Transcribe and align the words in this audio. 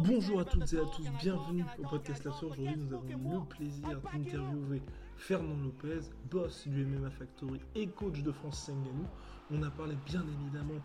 Bonjour 0.00 0.40
à 0.40 0.44
toutes 0.44 0.72
et 0.72 0.78
à 0.78 0.84
tous, 0.96 1.08
bienvenue 1.20 1.64
au 1.78 1.82
podcast 1.88 2.26
Aujourd'hui, 2.26 2.66
nous 2.76 2.92
avons 2.92 3.40
le 3.40 3.46
plaisir 3.46 4.00
d'interviewer 4.00 4.82
Fernand 5.16 5.56
Lopez, 5.62 6.00
boss 6.28 6.66
du 6.66 6.84
MMA 6.84 7.10
Factory 7.10 7.60
et 7.76 7.86
coach 7.86 8.20
de 8.24 8.32
France 8.32 8.58
Senganou. 8.66 9.06
On 9.52 9.62
a 9.62 9.70
parlé 9.70 9.94
bien 10.04 10.24
évidemment 10.40 10.80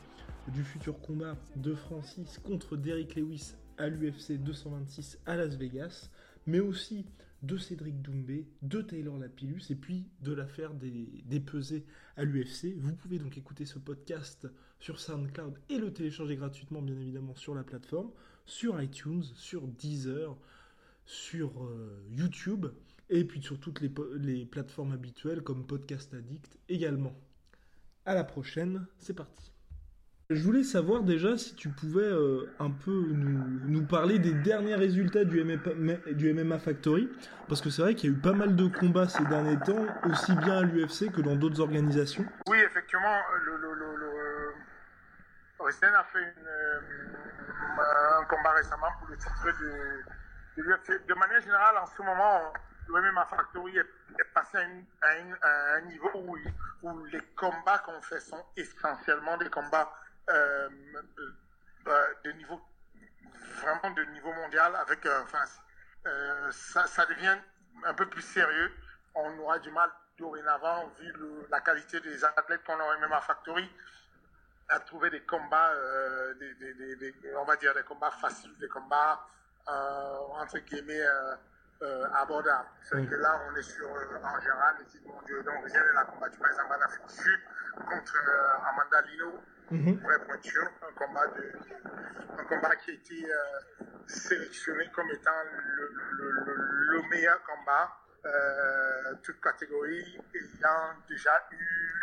du 0.50 0.64
futur 0.64 1.02
combat 1.02 1.36
de 1.56 1.74
Francis 1.74 2.38
contre 2.38 2.78
Derrick 2.78 3.16
Lewis 3.16 3.56
à 3.80 3.88
l'UFC 3.88 4.34
226 4.34 5.18
à 5.26 5.36
Las 5.38 5.56
Vegas, 5.56 6.12
mais 6.46 6.60
aussi 6.60 7.04
de 7.44 7.58
Cédric 7.58 8.02
Doumbé, 8.02 8.48
de 8.62 8.82
Taylor 8.82 9.18
Lapillus 9.18 9.64
et 9.70 9.76
puis 9.76 10.08
de 10.22 10.34
l'affaire 10.34 10.74
des, 10.74 11.24
des 11.26 11.40
pesées 11.40 11.86
à 12.18 12.24
l'UFC. 12.24 12.76
Vous 12.78 12.94
pouvez 12.94 13.20
donc 13.20 13.38
écouter 13.38 13.66
ce 13.66 13.80
podcast 13.80 14.48
sur 14.80 15.00
SoundCloud 15.00 15.58
et 15.70 15.78
le 15.78 15.94
télécharger 15.94 16.36
gratuitement 16.36 16.82
bien 16.82 17.00
évidemment 17.00 17.36
sur 17.36 17.56
la 17.56 17.64
plateforme, 17.64 18.12
sur 18.46 18.82
iTunes, 18.82 19.24
sur 19.36 19.68
Deezer, 19.68 20.38
sur 21.06 21.64
euh, 21.64 22.04
YouTube 22.12 22.68
et 23.10 23.24
puis 23.24 23.42
sur 23.42 23.60
toutes 23.60 23.82
les, 23.82 23.92
les 24.18 24.46
plateformes 24.46 24.92
habituelles 24.92 25.42
comme 25.42 25.66
Podcast 25.66 26.14
Addict 26.14 26.58
également. 26.68 27.20
À 28.06 28.14
la 28.14 28.24
prochaine, 28.24 28.86
c'est 28.98 29.16
parti. 29.16 29.52
Je 30.32 30.44
voulais 30.44 30.62
savoir 30.62 31.02
déjà 31.02 31.40
si 31.40 31.56
tu 31.56 31.70
pouvais 31.70 32.04
euh, 32.04 32.54
un 32.60 32.70
peu 32.70 32.92
nous, 32.92 33.84
parler 33.88 34.20
des 34.20 34.36
derniers 34.36 34.76
résultats 34.76 35.26
du 35.26 35.44
MMA, 35.44 36.60
Factory, 36.60 37.10
parce 37.48 37.62
que 37.62 37.72
c'est 37.72 37.82
vrai 37.82 37.96
qu'il 37.96 38.12
y 38.12 38.14
a 38.14 38.16
eu 38.16 38.20
pas 38.20 38.34
mal 38.34 38.56
de 38.56 38.68
combats 38.68 39.10
ces 39.10 39.26
derniers 39.26 39.58
temps, 39.58 39.88
aussi 40.06 40.36
bien 40.36 40.60
à 40.60 40.62
l'UFC 40.62 41.12
que 41.12 41.22
dans 41.22 41.36
d'autres 41.36 41.60
organisations. 41.60 42.24
Oui, 42.48 42.60
effectivement, 42.60 43.18
le, 43.44 43.58
le, 43.58 43.74
le... 43.74 45.66
a 45.66 46.04
fait 46.04 46.20
euh, 46.20 46.80
un 48.20 48.26
combat 48.26 48.52
récemment 48.52 48.92
pour 49.00 49.10
le 49.10 49.18
titre 49.18 49.46
de, 49.46 50.62
de 50.62 50.68
l'UFC. 50.68 51.08
De 51.08 51.14
manière 51.16 51.42
générale, 51.42 51.76
en 51.82 51.88
ce 51.88 52.04
moment, 52.04 52.54
le 52.88 53.02
MMA 53.02 53.26
Factory 53.26 53.80
est, 53.80 54.24
passé 54.36 54.60
à, 55.02 55.78
un 55.78 55.82
niveau 55.82 56.12
où 56.84 57.06
les 57.06 57.22
combats 57.36 57.80
qu'on 57.80 58.00
fait 58.04 58.20
sont 58.20 58.46
essentiellement 58.56 59.38
des 59.38 59.50
combats 59.50 59.92
euh, 60.30 60.70
euh, 61.88 62.14
de 62.24 62.32
niveau 62.34 62.62
vraiment 63.62 63.96
de 63.96 64.04
niveau 64.12 64.32
mondial 64.34 64.76
avec 64.76 65.06
euh, 65.06 65.22
enfin 65.24 65.44
ça, 66.52 66.86
ça, 66.86 67.06
devient 67.08 67.38
un 67.84 67.94
peu 67.94 68.08
plus 68.08 68.22
sérieux 68.22 68.72
on 69.16 69.38
aura 69.40 69.58
du 69.60 69.72
mal 69.72 69.90
dorénavant 70.18 70.88
vu 71.00 71.12
le, 71.14 71.48
la 71.50 71.62
qualité 71.62 72.00
des 72.02 72.24
athlètes 72.24 72.64
qu'on 72.64 72.80
a 72.80 72.84
au 72.84 73.00
MMA 73.00 73.22
Factory 73.22 73.70
à 74.70 74.80
trouver 74.82 75.10
des 75.10 75.22
combats 75.22 75.74
des, 76.40 76.54
des, 76.56 76.74
des, 76.76 76.96
des, 76.96 77.36
on 77.36 77.46
va 77.46 77.56
dire 77.56 77.74
des 77.74 77.84
combats 77.84 78.12
faciles 78.12 78.56
des 78.60 78.68
combats 78.68 79.26
entre 79.66 80.60
guillemets 80.60 81.06
abordables. 82.14 82.68
C'est 82.84 82.98
mmh. 82.98 83.10
que 83.10 83.16
là, 83.16 83.40
on 83.50 83.56
est 83.56 83.62
sur, 83.62 83.90
en 83.90 84.40
général, 84.42 84.76
les 84.80 84.86
titres 84.86 85.08
mondiaux. 85.08 85.42
Donc, 85.44 85.64
rien 85.64 85.94
n'a 85.94 86.04
combattu, 86.04 86.38
par 86.38 86.50
exemple, 86.50 86.74
en 86.78 86.82
Afrique 86.82 87.08
du 87.08 87.14
Sud 87.14 87.40
contre 87.88 88.16
Amanda 88.68 89.02
Lino, 89.02 89.42
Pointure, 89.70 90.72
un 90.82 90.94
combat, 90.94 91.28
de, 91.28 91.54
un 92.40 92.44
combat 92.46 92.76
qui 92.78 92.92
a 92.92 92.94
été 92.96 93.32
euh, 93.32 93.86
sélectionné 94.08 94.90
comme 94.96 95.10
étant 95.12 95.44
le, 95.44 95.88
le, 96.18 96.32
le, 96.32 96.56
le 97.02 97.10
meilleur 97.10 97.40
combat, 97.44 97.92
euh, 98.26 99.14
toute 99.24 99.40
catégorie, 99.42 100.20
ayant 100.34 100.96
déjà 101.08 101.48
eu, 101.52 101.94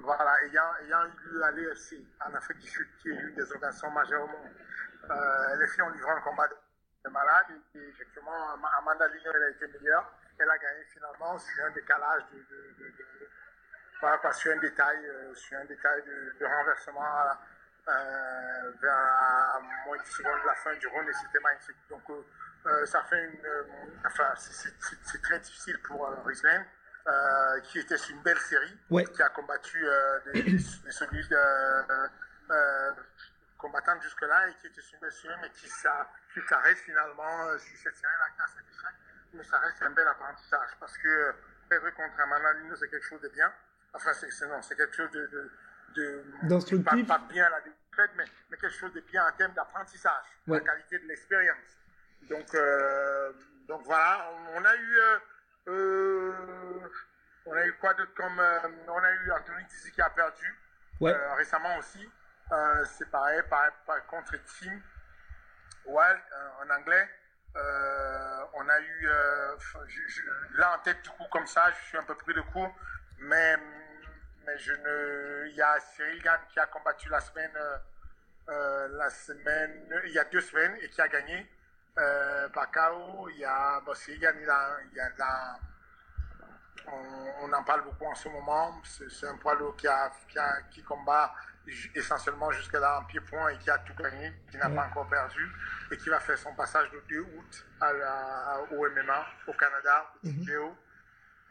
voilà, 0.00 0.34
ayant, 0.44 0.74
ayant 0.82 1.06
eu 1.06 1.42
à 1.42 1.50
l'EFC 1.52 2.04
en 2.26 2.34
Afrique 2.34 2.58
du 2.58 2.68
Sud, 2.68 2.88
qui 3.00 3.10
est 3.10 3.14
l'une 3.14 3.34
des 3.36 3.52
organisations 3.52 3.90
majeures 3.92 4.24
au 4.24 4.26
monde. 4.26 4.50
Euh, 5.10 5.56
les 5.56 5.66
filles 5.68 5.82
ont 5.82 5.90
livré 5.90 6.10
un 6.10 6.20
combat 6.20 6.48
de 6.48 7.10
malade 7.10 7.46
et, 7.74 7.78
effectivement, 7.78 8.54
Amanda 8.78 9.06
Lignon, 9.08 9.30
elle 9.34 9.42
a 9.42 9.50
été 9.50 9.66
meilleure. 9.68 10.12
Elle 10.38 10.50
a 10.50 10.58
gagné 10.58 10.82
finalement 10.92 11.38
sur 11.38 11.64
un 11.64 11.70
décalage 11.70 12.24
de, 12.32 12.38
de, 12.38 13.23
voilà, 14.04 14.18
quoi, 14.18 14.32
sur 14.34 14.52
un 14.52 14.58
détail, 14.58 14.98
euh, 15.06 15.34
sur 15.34 15.56
un 15.56 15.64
détail 15.64 16.02
de, 16.02 16.36
de 16.38 16.44
renversement 16.44 17.02
euh, 17.88 18.70
vers 18.82 18.92
à, 18.92 19.56
à, 19.56 19.60
moins 19.86 19.96
de 19.96 20.02
10 20.02 20.10
secondes 20.10 20.42
de 20.42 20.46
la 20.46 20.54
fin 20.56 20.74
du 20.74 20.86
round 20.88 21.08
et 21.08 21.12
c'était 21.14 21.40
magnifique. 21.40 21.76
Donc 21.88 22.02
euh, 22.10 22.84
ça 22.84 23.02
fait 23.04 23.24
une, 23.24 23.48
enfin 24.04 24.34
c'est 24.36 25.22
très 25.22 25.38
difficile 25.38 25.80
pour. 25.86 26.06
Euh, 27.06 27.60
qui 27.64 27.78
était 27.78 27.98
sur 27.98 28.14
une 28.14 28.22
belle 28.22 28.38
série, 28.38 28.78
ouais. 28.90 29.04
qui 29.04 29.22
a 29.22 29.28
combattu 29.28 29.78
des, 30.32 30.42
des, 30.42 30.52
des 30.52 30.58
celui 30.58 31.28
de, 31.28 31.36
euh, 31.36 32.92
combattant 33.58 34.00
jusque-là 34.00 34.48
et 34.48 34.54
qui 34.54 34.66
était 34.68 34.80
sur 34.80 34.94
une 34.94 35.00
belle 35.00 35.12
série, 35.12 35.34
mais 35.42 35.50
qui, 35.50 35.68
s'arrête 35.68 36.78
finalement 36.78 37.58
sur 37.58 37.78
cette 37.78 37.96
série-là, 37.96 38.26
qui 38.34 38.40
a 38.40 38.60
échec. 38.60 38.94
Mais 39.34 39.44
ça 39.44 39.58
reste 39.58 39.82
un 39.82 39.90
bel 39.90 40.08
apprentissage 40.08 40.70
parce 40.80 40.96
que 40.96 41.34
perdre 41.68 41.90
contre 41.90 42.20
Amanda 42.20 42.52
Lino, 42.54 42.76
c'est 42.76 42.88
quelque 42.88 43.06
chose 43.06 43.20
de 43.20 43.28
bien. 43.28 43.52
Enfin, 43.94 44.12
c'est 44.12 44.46
non, 44.46 44.60
c'est 44.60 44.76
quelque 44.76 44.96
chose 44.96 45.10
de, 45.12 45.50
de, 45.94 46.24
de 46.42 46.78
pas, 46.78 46.96
pas, 47.06 47.24
bien 47.28 47.48
la 47.48 47.60
défaite, 47.60 48.10
mais, 48.16 48.24
mais, 48.50 48.56
quelque 48.56 48.74
chose 48.74 48.92
de 48.92 49.00
bien 49.00 49.24
en 49.24 49.32
termes 49.32 49.54
d'apprentissage, 49.54 50.24
ouais. 50.48 50.58
la 50.58 50.64
qualité 50.64 50.98
de 50.98 51.06
l'expérience. 51.06 51.78
Donc, 52.28 52.54
euh, 52.54 53.32
donc 53.68 53.82
voilà, 53.84 54.30
on, 54.32 54.60
on 54.60 54.64
a 54.64 54.74
eu, 54.74 54.98
euh, 54.98 55.18
euh, 55.68 56.32
on 57.46 57.52
a 57.52 57.66
eu 57.66 57.72
quoi 57.74 57.94
d'autre 57.94 58.14
comme, 58.14 58.40
on 58.88 58.98
a 58.98 59.12
eu 59.12 59.30
Anthony 59.32 59.64
Tizi 59.66 59.92
qui 59.92 60.02
a 60.02 60.10
perdu 60.10 60.58
ouais. 61.00 61.14
Récemment 61.36 61.76
aussi. 61.78 62.08
C'est 62.98 63.10
pareil, 63.10 63.42
pareil, 63.48 63.70
pareil, 63.86 64.02
contre 64.08 64.32
Tim 64.32 64.80
Wild 65.86 66.20
en 66.62 66.70
anglais. 66.70 67.08
on 67.54 68.68
a 68.68 68.80
eu 68.80 69.08
je, 69.86 70.00
je, 70.08 70.22
là 70.54 70.76
en 70.76 70.78
tête 70.80 71.02
du 71.02 71.10
coup 71.10 71.24
comme 71.30 71.46
ça, 71.46 71.70
je 71.70 71.88
suis 71.88 71.98
un 71.98 72.04
peu 72.04 72.14
pris 72.14 72.34
de 72.34 72.40
court, 72.52 72.74
mais 73.18 73.56
mais 74.54 74.60
je 74.60 74.72
ne. 74.72 75.48
Il 75.48 75.56
y 75.56 75.62
a 75.62 75.78
Cyril 75.80 76.22
Gann 76.22 76.40
qui 76.52 76.58
a 76.58 76.66
combattu 76.66 77.08
la 77.08 77.20
semaine, 77.20 77.50
euh, 78.48 78.88
la 78.92 79.10
semaine, 79.10 79.86
il 80.06 80.12
y 80.12 80.18
a 80.18 80.24
deux 80.24 80.40
semaines 80.40 80.76
et 80.80 80.88
qui 80.88 81.00
a 81.00 81.08
gagné 81.08 81.46
euh, 81.98 82.48
par 82.50 82.70
KO. 82.70 83.28
Il 83.30 83.38
y 83.38 83.44
a 83.44 83.80
bon, 83.80 83.94
Cyril 83.94 84.20
Gann, 84.20 84.36
il 84.40 84.48
a, 84.48 84.76
il 84.92 85.00
a 85.00 85.08
la, 85.18 85.58
on, 86.86 87.32
on, 87.42 87.52
en 87.52 87.64
parle 87.64 87.82
beaucoup 87.84 88.06
en 88.06 88.14
ce 88.14 88.28
moment. 88.28 88.80
C'est 88.84 89.26
un 89.26 89.36
poids 89.36 89.54
lourd 89.54 89.76
qui, 89.76 89.86
a, 89.86 90.10
qui, 90.28 90.38
a, 90.38 90.62
qui 90.70 90.82
combat 90.82 91.34
essentiellement 91.94 92.50
jusque-là 92.50 93.00
en 93.00 93.04
pied-point 93.04 93.48
et 93.48 93.58
qui 93.58 93.70
a 93.70 93.78
tout 93.78 93.94
gagné, 93.94 94.32
qui 94.50 94.58
n'a 94.58 94.68
pas 94.68 94.86
encore 94.86 95.08
perdu 95.08 95.50
et 95.90 95.96
qui 95.96 96.10
va 96.10 96.20
faire 96.20 96.36
son 96.36 96.54
passage 96.54 96.90
le 96.92 97.02
2 97.08 97.20
août 97.20 97.66
à 97.80 97.92
la, 97.92 98.60
au 98.70 98.90
MMA 98.90 99.26
au 99.46 99.52
Canada, 99.54 100.12
au 100.22 100.28
mmh. 100.28 100.74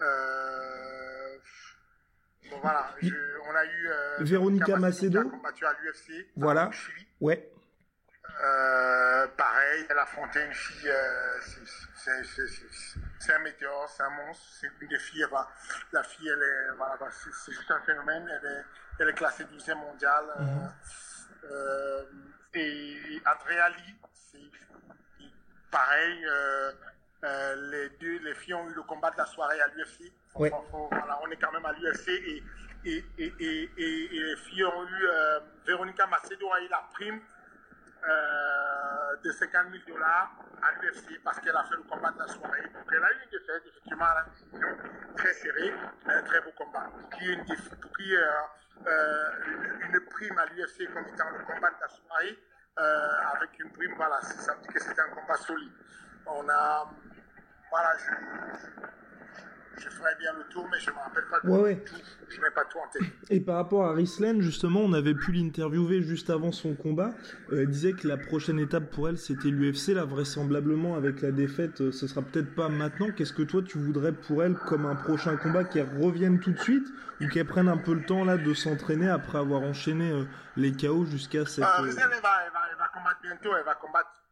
euh, 0.01 1.37
Bon, 2.49 2.59
voilà, 2.61 2.89
je, 3.01 3.13
on 3.49 3.55
a 3.55 3.65
eu 3.65 3.87
euh, 3.87 4.17
Véronica 4.19 4.77
Macedo 4.77 5.21
qui 5.21 5.27
a 5.27 5.31
combattu 5.31 5.65
à 5.65 5.73
l'UFC. 5.81 6.27
Voilà. 6.35 6.69
Ouais. 7.21 7.49
Euh, 8.43 9.27
pareil, 9.37 9.85
elle 9.89 9.97
a 9.97 10.03
affronté 10.03 10.43
une 10.43 10.53
fille, 10.53 10.89
euh, 10.89 11.39
c'est 13.19 13.33
un 13.33 13.39
météore, 13.39 13.87
c'est 13.95 14.03
un 14.03 14.09
monstre, 14.09 14.43
c'est 14.59 14.67
une 14.81 14.87
des 14.87 14.99
filles, 14.99 15.25
bah, 15.31 15.47
la 15.91 16.03
fille, 16.03 16.27
elle 16.27 16.41
est, 16.41 16.75
voilà, 16.75 16.97
bah, 16.97 17.07
c'est 17.11 17.51
juste 17.51 17.69
un 17.71 17.79
phénomène, 17.81 18.27
elle 18.27 18.49
est, 18.49 18.63
elle 18.99 19.09
est 19.09 19.13
classée 19.13 19.45
12e 19.45 19.75
mondiale. 19.75 20.25
Mm 20.39 20.45
-hmm. 20.45 20.71
euh, 21.51 22.03
et 22.55 23.21
Andrea 23.25 23.69
Lee, 23.69 23.95
c'est 24.13 24.49
pareil, 25.71 26.25
euh, 27.23 27.55
les 27.71 27.89
deux, 28.01 28.19
les 28.19 28.33
filles 28.35 28.55
ont 28.55 28.69
eu 28.69 28.73
le 28.73 28.83
combat 28.83 29.09
de 29.11 29.17
la 29.17 29.25
soirée 29.25 29.61
à 29.61 29.67
l'UFC. 29.67 30.11
Voilà, 30.35 31.19
on 31.23 31.31
est 31.31 31.37
quand 31.37 31.51
même 31.53 31.65
à 31.65 31.71
l'UFC 31.71 32.09
et, 32.09 32.43
et, 32.85 33.05
et, 33.17 33.33
et, 33.77 34.09
les 34.09 34.35
filles 34.35 34.65
ont 34.65 34.83
eu, 34.83 35.05
euh, 35.05 35.39
Véronica 35.65 36.05
Macedo 36.07 36.51
a 36.51 36.59
eu 36.59 36.67
la 36.67 36.85
prime 36.93 37.21
euh, 38.03 39.15
de 39.23 39.31
50 39.31 39.67
000 39.71 39.83
dollars 39.87 40.35
à 40.61 40.71
l'UFC 40.81 41.21
parce 41.23 41.39
qu'elle 41.39 41.55
a 41.55 41.63
fait 41.63 41.75
le 41.75 41.83
combat 41.83 42.11
de 42.11 42.19
la 42.19 42.27
soirée. 42.27 42.63
Donc 42.73 42.91
elle 42.91 43.03
a 43.03 43.11
eu 43.13 43.23
une 43.23 43.29
défaite, 43.39 43.63
effectivement, 43.67 44.05
à 44.05 44.15
la 44.15 44.23
décision 44.23 44.67
très 45.15 45.33
serrée, 45.33 45.73
un 46.07 46.23
très 46.23 46.41
beau 46.41 46.51
combat. 46.57 46.89
Pour 46.91 47.09
qui, 47.17 47.31
une 47.31 47.45
pour 47.45 47.91
une 48.81 49.99
prime 50.09 50.37
à 50.39 50.45
l'UFC 50.47 50.91
comme 50.93 51.07
étant 51.07 51.29
le 51.29 51.45
combat 51.45 51.69
de 51.69 51.79
la 51.79 51.87
soirée, 51.87 52.37
avec 53.33 53.57
une 53.59 53.71
prime, 53.71 53.93
voilà, 53.95 54.19
ça 54.21 54.55
me 54.55 54.61
dit 54.63 54.67
que 54.67 54.81
c'était 54.81 54.99
un 55.01 55.09
combat 55.15 55.37
solide. 55.37 55.71
On 56.25 56.49
a, 56.49 56.89
voilà, 57.69 57.89
je, 57.97 59.81
je 59.83 59.89
ferais 59.89 60.15
bien 60.19 60.31
le 60.37 60.43
tour, 60.51 60.67
mais 60.71 60.79
je 60.79 60.89
ne 60.89 60.95
me 60.95 60.99
rappelle 60.99 61.25
pas 61.29 61.39
de 61.39 61.73
tout. 61.83 61.95
Je 62.29 62.41
n'ai 62.41 62.51
pas 62.55 62.65
tout 62.65 62.77
en 62.77 62.87
tête. 62.87 63.11
Et 63.29 63.39
par 63.39 63.55
rapport 63.55 63.85
à 63.85 63.93
Rislen, 63.93 64.41
justement, 64.41 64.81
on 64.81 64.93
avait 64.93 65.13
pu 65.13 65.31
l'interviewer 65.31 66.01
juste 66.01 66.29
avant 66.29 66.51
son 66.51 66.75
combat. 66.75 67.11
Euh, 67.51 67.61
elle 67.61 67.69
disait 67.69 67.93
que 67.93 68.07
la 68.07 68.17
prochaine 68.17 68.59
étape 68.59 68.89
pour 68.91 69.09
elle, 69.09 69.17
c'était 69.17 69.49
l'UFC. 69.49 69.89
Là, 69.89 70.05
vraisemblablement, 70.05 70.95
avec 70.95 71.21
la 71.21 71.31
défaite, 71.31 71.81
euh, 71.81 71.91
ce 71.91 72.07
sera 72.07 72.21
peut-être 72.21 72.55
pas 72.55 72.69
maintenant. 72.69 73.11
Qu'est-ce 73.11 73.33
que 73.33 73.43
toi, 73.43 73.61
tu 73.61 73.77
voudrais 73.77 74.13
pour 74.13 74.43
elle 74.43 74.55
comme 74.55 74.85
un 74.85 74.95
prochain 74.95 75.35
combat 75.37 75.63
Qu'elle 75.63 75.89
revienne 75.99 76.39
tout 76.39 76.51
de 76.51 76.59
suite 76.59 76.87
ou 77.21 77.27
qu'elle 77.27 77.47
prenne 77.47 77.67
un 77.67 77.77
peu 77.77 77.93
le 77.93 78.05
temps 78.05 78.23
là 78.25 78.37
de 78.37 78.53
s'entraîner 78.53 79.09
après 79.09 79.37
avoir 79.37 79.61
enchaîné 79.61 80.11
euh, 80.11 80.23
les 80.55 80.71
KO 80.71 81.05
jusqu'à 81.05 81.45
cette. 81.45 81.63
Euh, 81.63 81.67
elle, 81.79 81.83
va, 81.85 82.01
elle, 82.05 82.21
va, 82.21 82.59
elle 82.71 82.77
va 82.77 82.87
combattre 82.93 83.19
bientôt. 83.21 83.49
Elle 83.57 83.65
va 83.65 83.75
combattre 83.75 84.22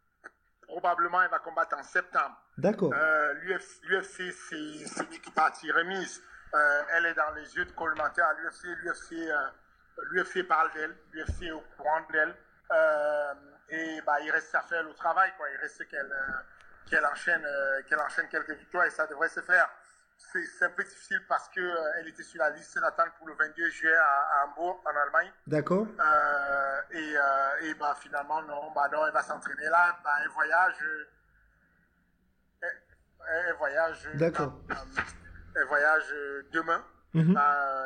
probablement 0.71 1.21
elle 1.21 1.29
va 1.29 1.39
combattre 1.39 1.77
en 1.77 1.83
septembre. 1.83 2.35
D'accord. 2.57 2.94
Euh, 2.94 3.33
L'UFC, 3.44 4.31
c'est 4.31 5.03
une 5.03 5.13
équipe 5.13 5.35
partie 5.35 5.71
remise. 5.71 6.21
Euh, 6.53 6.83
elle 6.94 7.06
est 7.07 7.13
dans 7.13 7.31
les 7.31 7.56
yeux 7.56 7.65
de 7.65 7.71
collementaire 7.71 8.25
à 8.25 8.33
l'UFC. 8.33 8.68
L'UFC 10.12 10.38
euh, 10.38 10.44
parle 10.47 10.71
d'elle. 10.73 10.95
L'UFC 11.12 11.44
est 11.44 11.51
au 11.51 11.63
courant 11.77 12.01
d'elle. 12.12 12.33
Euh, 12.71 13.33
et 13.69 14.01
bah, 14.06 14.19
il 14.21 14.31
reste 14.31 14.56
à 14.56 14.62
faire 14.62 14.83
le 14.83 14.94
travail. 14.94 15.31
Quoi. 15.38 15.47
Il 15.50 15.57
reste 15.57 15.88
qu'elle 15.88 16.13
qu'elle 16.89 17.06
enchaîne, 17.06 17.45
qu'elle 17.88 18.00
enchaîne 18.00 18.27
quelques 18.27 18.51
victoires 18.51 18.85
et 18.85 18.89
ça 18.89 19.07
devrait 19.07 19.29
se 19.29 19.39
faire 19.41 19.69
c'est 20.33 20.65
un 20.65 20.69
peu 20.69 20.83
difficile 20.83 21.21
parce 21.27 21.50
qu'elle 21.50 21.63
euh, 21.63 22.07
était 22.07 22.23
sur 22.23 22.39
la 22.39 22.50
liste 22.51 22.79
d'attente 22.79 23.09
pour 23.18 23.27
le 23.27 23.33
22 23.33 23.69
juillet 23.69 23.95
à, 23.95 24.45
Hambourg, 24.45 24.81
en 24.85 24.89
Allemagne. 24.89 25.31
D'accord. 25.47 25.88
Euh, 26.00 26.81
et, 26.91 27.18
euh, 27.18 27.62
et 27.62 27.73
bah, 27.75 27.95
finalement, 28.00 28.41
non, 28.44 28.71
bah, 28.73 28.89
non 28.91 29.07
elle 29.07 29.13
va 29.13 29.23
s'entraîner 29.23 29.65
là. 29.65 29.97
Bah, 30.03 30.12
elle 30.23 30.29
voyage. 30.29 30.85
Elle, 32.62 33.56
voyage. 33.57 34.09
D'accord. 34.15 34.59
elle 35.56 35.65
voyage 35.65 36.15
demain. 36.51 36.83
Mhm. 37.13 37.38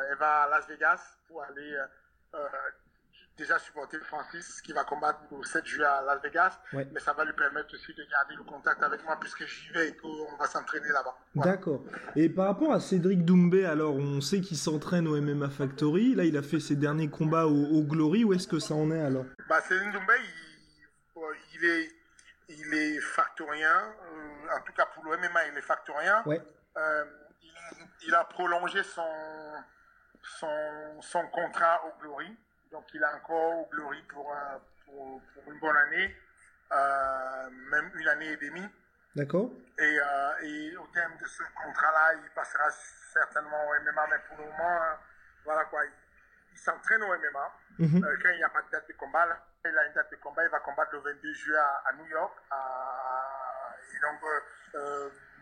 elle 0.08 0.18
va 0.18 0.42
à 0.42 0.48
Las 0.48 0.68
Vegas 0.68 1.00
pour 1.26 1.42
aller 1.42 1.76
déjà 3.36 3.58
supporter 3.58 3.98
Francis 4.00 4.62
qui 4.62 4.72
va 4.72 4.84
combattre 4.84 5.20
le 5.30 5.44
7 5.44 5.66
juillet 5.66 5.84
à 5.84 6.02
Las 6.02 6.22
Vegas, 6.22 6.58
mais 6.72 7.00
ça 7.00 7.12
va 7.12 7.24
lui 7.24 7.32
permettre 7.34 7.74
aussi 7.74 7.92
de 7.94 8.02
garder 8.10 8.34
le 8.34 8.44
contact 8.44 8.82
avec 8.82 9.04
moi 9.04 9.16
puisque 9.20 9.46
j'y 9.46 9.70
vais 9.72 9.88
et 9.90 9.96
qu'on 9.96 10.36
va 10.38 10.46
s'entraîner 10.46 10.88
là-bas. 10.88 11.16
D'accord. 11.34 11.82
Et 12.14 12.28
par 12.28 12.46
rapport 12.46 12.72
à 12.72 12.80
Cédric 12.80 13.24
Doumbé, 13.24 13.66
alors 13.66 13.94
on 13.94 14.20
sait 14.20 14.40
qu'il 14.40 14.56
s'entraîne 14.56 15.06
au 15.06 15.20
MMA 15.20 15.50
Factory, 15.50 16.14
là 16.14 16.24
il 16.24 16.36
a 16.36 16.42
fait 16.42 16.60
ses 16.60 16.76
derniers 16.76 17.10
combats 17.10 17.46
au, 17.46 17.82
Glory, 17.82 18.24
où 18.24 18.32
est-ce 18.32 18.48
que 18.48 18.58
ça 18.58 18.74
en 18.74 18.90
est 18.90 19.00
alors? 19.00 19.26
Bah, 19.48 19.60
Cédric 19.60 19.92
Doumbé, 19.92 20.14
il, 21.54 21.64
est, 21.64 21.90
il 22.48 22.74
est 22.74 23.00
factorien, 23.00 23.76
euh, 23.76 24.56
en 24.56 24.60
tout 24.64 24.72
cas 24.72 24.86
pour 24.94 25.04
le 25.04 25.16
MMA 25.18 25.48
il 25.52 25.58
est 25.58 25.62
factorien. 25.62 26.22
Ouais. 26.24 26.40
Euh, 26.76 27.04
il, 28.06 28.14
a 28.14 28.24
prolongé 28.24 28.82
son, 28.82 29.02
son, 30.22 31.00
son 31.00 31.26
contrat 31.28 31.82
au 31.86 32.02
Glory. 32.02 32.36
Donc 32.72 32.84
il 32.94 33.02
a 33.02 33.14
encore 33.14 33.60
au 33.60 33.68
Glory 33.70 34.02
pour, 34.08 34.34
pour, 34.86 35.20
une 35.46 35.58
bonne 35.58 35.76
année, 35.76 36.14
euh, 36.72 37.50
même 37.70 37.90
une 37.94 38.08
année 38.08 38.32
et 38.32 38.36
demie. 38.36 38.68
D'accord. 39.14 39.50
Et, 39.78 39.82
euh, 39.82 40.32
et, 40.42 40.76
au 40.76 40.86
terme 40.88 41.16
de 41.18 41.26
ce 41.26 41.42
contrat-là, 41.54 42.14
il 42.22 42.30
passera 42.30 42.70
certainement 43.12 43.68
au 43.68 43.80
MMA, 43.82 44.06
mais 44.10 44.18
pour 44.28 44.38
le 44.38 44.50
moment, 44.50 44.82
euh, 44.82 44.94
voilà 45.44 45.64
quoi, 45.66 45.80
il, 45.84 46.58
s'entraîne 46.58 47.02
au 47.02 47.14
MMA. 47.14 47.52
Mhm. 47.78 48.00
quand 48.00 48.30
il 48.30 48.36
n'y 48.36 48.44
a 48.44 48.48
pas 48.48 48.62
de 48.62 48.70
date 48.70 48.88
de 48.88 48.94
combat, 48.94 49.26
là, 49.26 49.38
il 49.64 49.76
a 49.76 49.86
une 49.86 49.92
date 49.92 50.10
de 50.10 50.16
combat, 50.16 50.44
il 50.44 50.50
va 50.50 50.60
combattre 50.60 50.92
le 50.94 51.00
22 51.00 51.32
juillet 51.34 51.58
à, 51.58 51.92
New 51.92 52.06
York. 52.06 52.32
et 53.92 54.00
donc, 54.00 54.82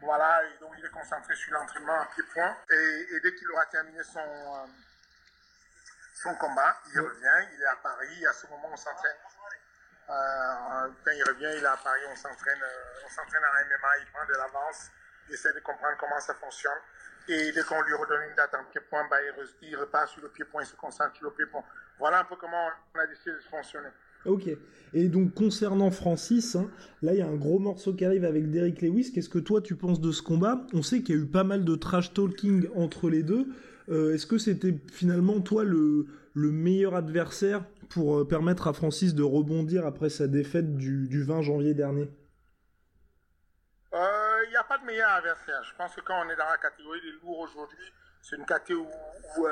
voilà, 0.03 0.45
et 0.45 0.59
donc 0.59 0.75
il 0.77 0.85
est 0.85 0.91
concentré 0.91 1.35
sur 1.35 1.53
l'entraînement 1.55 1.95
en 1.95 2.07
pied-point. 2.07 2.57
Et, 2.71 3.07
et, 3.15 3.21
dès 3.21 3.35
qu'il 3.35 3.49
aura 3.51 3.65
terminé 3.67 4.03
son 4.03 4.69
son 6.15 6.35
combat, 6.37 6.79
il 6.95 7.01
revient, 7.01 7.49
il 7.55 7.61
est 7.61 7.67
à 7.67 7.77
Paris, 7.83 8.27
à 8.27 8.33
ce 8.33 8.47
moment 8.47 8.71
on 8.73 8.77
s'entraîne. 8.77 9.19
Euh, 10.09 10.89
quand 11.05 11.11
il 11.11 11.25
revient, 11.25 11.59
il 11.59 11.65
est 11.65 11.67
à 11.67 11.77
Paris, 11.77 12.03
on 12.11 12.17
s'entraîne, 12.17 12.63
euh, 12.63 13.05
on 13.05 13.09
s'entraîne 13.09 13.43
en 13.43 13.55
MMA, 13.67 13.89
il 14.01 14.07
prend 14.13 14.25
de 14.27 14.33
l'avance, 14.33 14.91
il 15.29 15.35
essaie 15.35 15.53
de 15.53 15.61
comprendre 15.61 15.97
comment 15.99 16.21
ça 16.21 16.35
fonctionne. 16.35 16.79
Et 17.27 17.53
dès 17.53 17.63
qu'on 17.63 17.81
lui 17.83 17.95
redonne 17.95 18.23
une 18.29 18.37
date 18.37 18.55
en 18.55 18.65
pied-point, 18.71 19.09
bah, 19.11 19.17
il, 19.63 19.77
repart 19.77 20.09
sur 20.09 20.23
le 20.23 20.29
pied-point, 20.29 20.63
il 20.63 20.67
se 20.67 20.77
concentre 20.77 21.17
sur 21.17 21.25
le 21.25 21.33
pied-point. 21.33 21.65
Voilà 21.99 22.21
un 22.21 22.25
peu 22.25 22.37
comment 22.37 22.69
on 22.95 22.99
a 22.99 23.07
décidé 23.07 23.33
de 23.33 23.41
fonctionner. 23.51 23.89
Ok. 24.27 24.49
Et 24.93 25.09
donc 25.09 25.35
concernant 25.35 25.91
Francis, 25.91 26.55
hein, 26.55 26.71
là 27.03 27.13
il 27.13 27.19
y 27.19 27.23
a 27.23 27.27
un 27.27 27.35
gros 27.35 27.59
morceau 27.59 27.95
qui 27.95 28.05
arrive 28.05 28.25
avec 28.25 28.51
Derek 28.51 28.81
Lewis. 28.83 29.11
Qu'est-ce 29.13 29.29
que 29.29 29.39
toi 29.39 29.61
tu 29.61 29.75
penses 29.75 30.01
de 30.01 30.13
ce 30.13 30.23
combat? 30.23 30.61
On 30.73 30.83
sait 30.83 31.03
qu'il 31.03 31.17
y 31.17 31.19
a 31.19 31.23
eu 31.23 31.27
pas 31.27 31.45
mal 31.45 31.65
de 31.65 31.75
trash 31.75 32.13
talking 32.13 32.69
entre 32.77 33.11
les 33.11 33.23
deux. 33.23 33.49
Euh, 33.89 34.15
est-ce 34.15 34.27
que 34.27 34.39
c'était 34.39 34.75
finalement 34.93 35.41
toi 35.41 35.65
le, 35.65 36.07
meilleur 36.35 36.95
adversaire 36.95 37.65
pour 37.91 38.19
euh, 38.19 38.27
permettre 38.27 38.67
à 38.67 38.73
Francis 38.73 39.15
de 39.15 39.23
rebondir 39.23 39.87
après 39.87 40.09
sa 40.09 40.27
défaite 40.27 40.77
du, 40.77 41.23
20 41.23 41.43
janvier 41.43 41.75
dernier? 41.75 42.11
Il 43.93 43.97
euh, 43.97 44.51
n'y 44.51 44.57
a 44.57 44.65
pas 44.65 44.79
de 44.79 44.85
meilleur 44.85 45.11
adversaire. 45.11 45.63
Je 45.63 45.77
pense 45.77 45.95
que 45.95 46.01
quand 46.01 46.21
on 46.25 46.31
est 46.31 46.37
dans 46.37 46.49
la 46.49 46.59
catégorie 46.59 47.01
des 47.03 47.13
lourds 47.23 47.41
aujourd'hui, 47.41 47.93
c'est 48.23 48.37
une 48.37 48.47
catégorie 48.47 48.89
où 49.39 49.47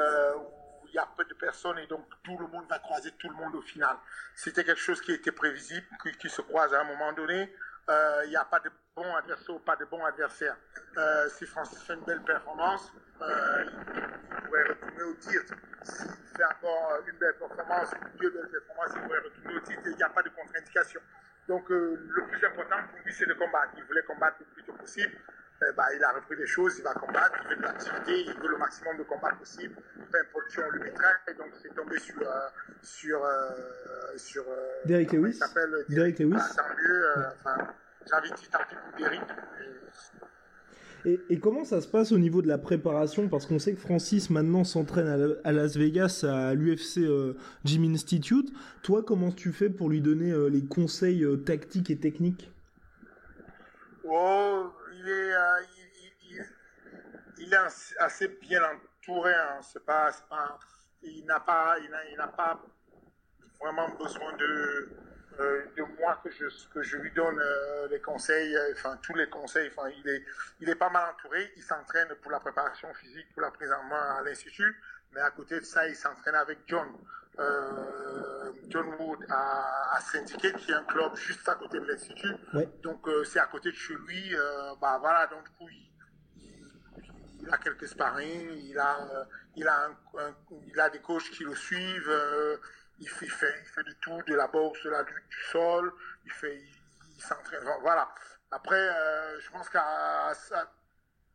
il 0.89 0.97
y 0.97 0.99
a 0.99 1.09
peu 1.17 1.25
de 1.25 1.35
personnes 1.35 1.79
et 1.79 1.87
donc 1.87 2.05
tout 2.23 2.37
le 2.39 2.47
monde 2.49 2.65
va 2.69 2.79
croiser 2.79 3.13
tout 3.13 3.29
le 3.29 3.35
monde 3.35 3.55
au 3.55 3.63
final. 3.63 3.97
C'était 4.35 4.65
quelque 4.65 4.81
chose 4.81 5.01
qui 5.01 5.13
était 5.13 5.33
prévisible, 5.33 5.87
qui, 6.21 6.29
se 6.29 6.43
croise 6.43 6.75
à 6.75 6.81
un 6.81 6.85
moment 6.85 7.13
donné. 7.13 7.53
Il 7.89 8.31
n'y 8.31 8.37
a 8.37 8.45
pas 8.45 8.61
de 8.61 8.71
bon 8.95 9.15
adversaire 9.15 9.55
ou 9.55 9.59
pas 9.59 9.77
de 9.77 9.85
bon 9.87 10.05
adversaire. 10.05 10.57
si 11.29 11.47
Francis 11.47 11.83
fait 11.83 11.95
une 11.95 12.05
belle 12.05 12.23
performance, 12.23 12.93
euh, 13.23 13.65
il 13.65 14.45
pourrait 14.45 14.69
retourner 14.69 15.03
au 15.03 15.15
titre. 15.15 15.55
S'il 15.83 16.37
fait 16.37 16.45
encore 16.45 16.99
une 17.07 17.19
belle 17.19 17.35
performance, 17.35 17.91
deux 18.21 18.31
belles 18.31 18.49
performances, 18.49 18.93
il 18.97 19.03
pourrait 19.03 19.19
retourner 19.19 19.57
au 19.57 19.61
titre 19.61 19.83
il 19.85 19.97
n'y 19.97 20.03
a 20.03 20.09
pas 20.09 20.23
de 20.23 20.29
contre-indication. 20.31 21.01
Donc 21.49 21.71
euh, 21.71 21.99
le 22.09 22.27
plus 22.27 22.45
important 22.47 22.77
pour 22.91 23.01
lui, 23.05 23.13
c'est 23.13 23.27
de 23.27 23.35
combattre. 23.35 23.73
Il 23.77 23.85
voulait 23.85 24.03
combattre 24.03 24.37
le 24.41 24.47
plus 24.47 24.63
tôt 24.65 24.73
possible. 24.75 25.17
Euh, 25.63 25.73
bah, 25.77 25.85
il 25.95 26.03
a 26.03 26.13
repris 26.13 26.37
des 26.37 26.47
choses, 26.47 26.77
il 26.79 26.83
va 26.83 26.93
combattre, 26.95 27.39
il 27.45 27.49
fait 27.49 27.57
de 27.57 27.63
l'activité, 27.63 28.21
il 28.21 28.41
veut 28.41 28.49
le 28.49 28.59
maximum 28.59 28.97
de 28.99 29.03
combats 29.05 29.33
possible, 29.39 29.75
peu 30.11 30.19
importe 30.19 30.49
qui 30.49 30.59
on 30.59 30.71
lui 30.71 30.83
mettrait, 30.83 31.15
et 31.29 31.35
donc 31.35 31.49
c'est 31.63 31.75
tombé 31.75 31.99
sur 31.99 32.23
sur 32.83 33.21
sur 34.17 34.45
Derek 34.85 35.13
Lewis. 35.13 35.41
Derek 35.89 36.19
Lewis. 36.19 36.37
Ah, 36.39 36.55
tant 36.57 36.75
mieux. 36.77 37.05
Enfin, 37.39 37.69
j'ai 38.07 38.15
envie 38.15 38.31
de 38.31 38.37
dire 38.37 38.51
tant 38.51 38.59
pis 38.69 38.75
pour 38.75 38.99
Derek. 38.99 39.21
Et, 41.05 41.41
comment 41.41 41.65
ça 41.65 41.81
se 41.81 41.89
passe 41.89 42.13
au 42.13 42.19
niveau 42.19 42.43
de 42.43 42.49
la 42.49 42.59
préparation? 42.59 43.29
Parce 43.29 43.47
qu'on 43.47 43.59
sait 43.59 43.73
que 43.73 43.81
Francis 43.81 44.31
maintenant 44.31 44.63
s'entraîne 44.63 45.37
à, 45.43 45.53
Las 45.53 45.77
Vegas 45.77 46.25
à 46.29 46.55
l'UFC 46.55 46.99
euh, 46.99 47.35
Gym 47.65 47.83
Institute. 47.93 48.53
Toi, 48.83 49.03
comment 49.05 49.33
tu 49.33 49.51
fais 49.51 49.69
pour 49.69 49.91
lui 49.91 50.01
donner 50.01 50.31
euh, 50.31 50.49
les 50.49 50.65
conseils 50.65 51.25
euh, 51.25 51.37
tactiques 51.37 51.91
et 51.91 51.97
techniques? 51.97 52.53
Oh, 54.05 54.67
il 55.03 55.09
est, 55.09 56.45
il, 57.39 57.53
est 57.53 57.99
assez 57.99 58.29
bien 58.29 58.63
entouré. 58.65 59.35
Hein. 59.35 59.61
C'est 59.63 59.85
pas, 59.85 60.11
pas, 60.29 60.59
il 61.03 61.25
n'a 61.27 61.41
pas, 61.41 61.77
il 61.79 62.17
n'a 62.17 62.29
pas 62.29 62.61
vraiment 63.61 63.89
besoin 63.91 64.33
de 64.37 64.89
euh, 65.41 65.65
de 65.77 65.83
moi 65.99 66.21
que 66.23 66.31
je, 66.31 66.45
que 66.75 66.83
je 66.83 66.99
lui 66.99 67.11
donne 67.13 67.39
euh, 67.39 67.89
les 67.89 68.01
conseils, 68.01 68.55
euh, 68.55 68.73
enfin 68.73 68.99
tous 69.03 69.15
les 69.15 69.29
conseils. 69.31 69.71
Enfin, 69.75 69.89
il 69.89 70.09
est, 70.09 70.23
il 70.61 70.69
est 70.69 70.75
pas 70.75 70.91
mal 70.91 71.15
entouré. 71.15 71.53
Il 71.57 71.63
s'entraîne 71.63 72.09
pour 72.21 72.31
la 72.31 72.41
préparation 72.41 72.93
physique, 72.95 73.27
pour 73.33 73.43
la 73.43 73.51
prise 73.51 73.73
en 73.73 73.83
main 73.85 74.17
à 74.19 74.23
l'institut. 74.23 74.79
Mais 75.15 75.21
à 75.21 75.31
côté 75.31 75.61
de 75.61 75.65
ça, 75.65 75.87
il 75.89 75.97
s'entraîne 75.97 76.35
avec 76.35 76.61
John. 76.67 76.89
John 78.69 78.95
Wood 78.99 79.21
à, 79.31 79.97
à 79.97 80.01
Syndicate, 80.01 80.57
qui 80.59 80.71
est 80.71 80.75
un 80.75 80.85
club 80.85 81.17
juste 81.17 81.49
à 81.49 81.55
côté 81.55 81.81
de 81.81 81.87
l'institut. 81.87 82.35
Donc 82.83 83.09
c'est 83.25 83.41
à 83.41 83.47
côté 83.47 83.71
de 83.71 83.77
chez 83.77 83.95
lui. 83.95 84.35
bah 84.81 84.99
voilà, 85.01 85.27
donc 85.27 85.45
du 85.45 85.51
coup, 85.57 85.69
il, 87.41 87.49
a 87.51 87.59
quelques 87.59 87.89
sparring, 87.89 88.51
il 88.53 88.79
a, 88.79 89.27
il 89.57 89.67
a, 89.67 89.91
il 90.67 90.81
a 90.81 90.91
des 90.91 91.01
coachs 91.01 91.31
qui 91.31 91.45
le 91.45 91.55
suivent 91.55 92.13
il 93.03 93.09
fait, 93.09 93.55
il 93.61 93.69
fait, 93.69 93.83
du 93.83 93.95
tout, 93.97 94.23
de 94.27 94.35
la 94.35 94.47
boxe, 94.47 94.83
de 94.85 94.91
la 94.91 95.03
lutte 95.03 95.29
du 95.29 95.43
sol, 95.51 95.93
il 96.25 96.33
fait, 96.33 96.57
il, 96.57 97.23
s'entraîne, 97.23 97.61
voilà. 97.81 98.09
Après, 98.51 98.77
euh, 98.77 99.41
je 99.41 99.51
pense 99.51 99.69
qu'à 99.69 100.33